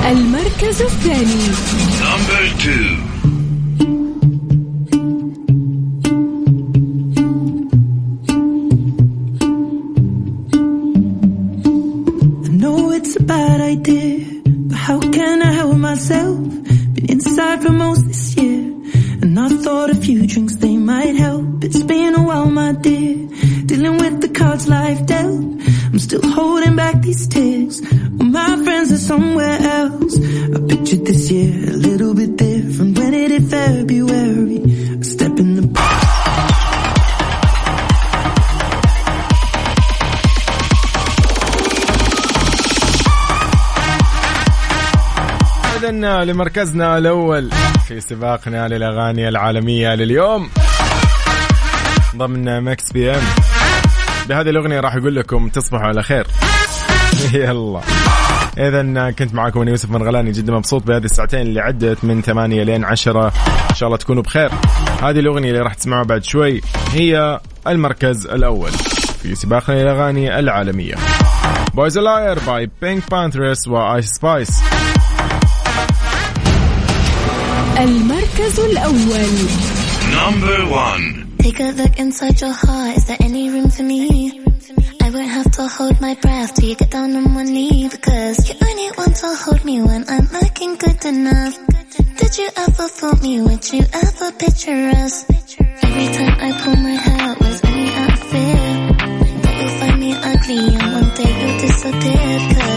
المركز 0.05 0.81
الثاني. 0.81 1.41
I 12.43 12.49
know 12.61 12.91
it's 12.97 13.15
a 13.15 13.23
bad 13.33 13.59
idea, 13.75 14.25
but 14.69 14.77
how 14.87 14.99
can 15.17 15.37
I 15.49 15.51
help 15.59 15.77
myself? 15.89 16.26
Inside 17.37 17.61
for 17.61 17.71
most 17.71 18.07
this 18.07 18.35
year, 18.35 18.63
and 19.21 19.39
I 19.39 19.47
thought 19.49 19.91
a 19.91 19.95
few 19.95 20.25
drinks 20.25 20.55
they 20.55 20.75
might 20.75 21.15
help. 21.15 21.63
It's 21.63 21.83
been 21.83 22.15
a 22.15 22.23
while, 22.23 22.49
my 22.49 22.71
dear, 22.71 23.27
dealing 23.63 23.97
with 23.97 24.21
the 24.21 24.29
cards 24.29 24.67
life 24.67 25.05
dealt. 25.05 25.45
I'm 25.85 25.99
still 25.99 26.27
holding 26.27 26.75
back 26.75 26.99
these 27.03 27.27
tears. 27.27 27.79
Well, 28.17 28.29
my 28.29 28.63
friends 28.63 28.91
are 28.91 28.97
somewhere 28.97 29.59
else. 29.61 30.17
I 30.17 30.59
pictured 30.67 31.05
this 31.05 31.29
year 31.29 31.53
a 31.69 31.77
little 31.77 32.15
bit 32.15 32.37
different. 32.37 32.97
When 32.97 33.13
it 33.13 33.43
February, 33.43 34.26
لمركزنا 46.07 46.97
الأول 46.97 47.49
في 47.87 48.01
سباقنا 48.01 48.67
للأغاني 48.67 49.27
العالمية 49.27 49.95
لليوم. 49.95 50.49
ضمن 52.15 52.63
Mix 52.63 52.91
PM. 52.91 53.21
بهذه 54.29 54.49
الأغنية 54.49 54.79
راح 54.79 54.95
أقول 54.95 55.15
لكم 55.15 55.49
تصبحوا 55.49 55.85
على 55.85 56.03
خير. 56.03 56.27
يلا. 57.33 57.81
إذا 58.57 59.11
كنت 59.11 59.33
معاكم 59.33 59.61
أنا 59.61 59.69
يوسف 59.69 59.89
مرغلاني 59.89 60.31
جدا 60.31 60.53
مبسوط 60.53 60.83
بهذه 60.83 61.05
الساعتين 61.05 61.41
اللي 61.41 61.61
عدت 61.61 62.03
من 62.03 62.21
8 62.21 62.63
لين 62.63 62.85
10 62.85 63.27
إن 63.69 63.75
شاء 63.75 63.87
الله 63.87 63.97
تكونوا 63.97 64.23
بخير. 64.23 64.51
هذه 65.01 65.19
الأغنية 65.19 65.49
اللي 65.49 65.61
راح 65.61 65.73
تسمعوها 65.73 66.05
بعد 66.05 66.23
شوي 66.23 66.61
هي 66.93 67.39
المركز 67.67 68.27
الأول 68.27 68.71
في 69.21 69.35
سباقنا 69.35 69.75
للأغاني 69.75 70.39
العالمية. 70.39 70.95
بويز 71.73 71.97
لاير 71.97 72.39
باي 72.39 72.69
بينك 72.81 73.11
بانثرس 73.11 73.67
وايس 73.67 74.05
سبايس 74.05 74.61
المركز 77.78 78.60
الأول 78.60 79.32
Take 81.38 81.58
a 81.58 81.72
look 81.72 81.98
inside 81.98 82.40
your 82.40 82.52
heart. 82.52 82.96
Is 82.98 83.04
there 83.06 83.16
any 83.20 83.50
room 83.50 83.68
for 83.68 83.82
me? 83.82 84.40
I 85.04 85.10
won't 85.10 85.28
have 85.38 85.50
to 85.58 85.66
hold 85.66 86.00
my 86.00 86.14
breath 86.22 86.54
till 86.54 86.68
you 86.68 86.76
get 86.76 86.90
down 86.90 87.16
on 87.16 87.34
one 87.34 87.46
knee 87.56 87.88
because 87.90 88.48
you 88.48 88.54
only 88.68 88.88
want 88.96 89.14
to 89.16 89.28
hold 89.42 89.64
me 89.64 89.76
when 89.82 90.04
I'm 90.08 90.28
looking 90.40 90.76
good 90.76 91.04
enough. 91.04 91.54
Did 92.20 92.32
you 92.38 92.48
ever 92.64 92.86
fool 92.96 93.16
me? 93.26 93.40
Would 93.46 93.64
you 93.72 93.82
ever 94.04 94.28
picture 94.42 94.82
us? 95.02 95.14
Every 95.86 96.08
time 96.16 96.34
I 96.46 96.50
pull 96.62 96.76
my 96.76 96.96
hair 97.04 97.20
out, 97.28 97.38
was 97.40 97.58
only 97.64 97.88
out 98.00 98.12
of 98.12 98.22
fear 98.30 98.62
that 99.42 99.54
you'll 99.58 99.76
find 99.80 99.98
me 100.04 100.10
ugly 100.30 100.64
and 100.78 100.88
one 100.98 101.10
day 101.18 101.32
you'll 101.40 101.58
disappear. 101.66 102.32
Cause 102.54 102.72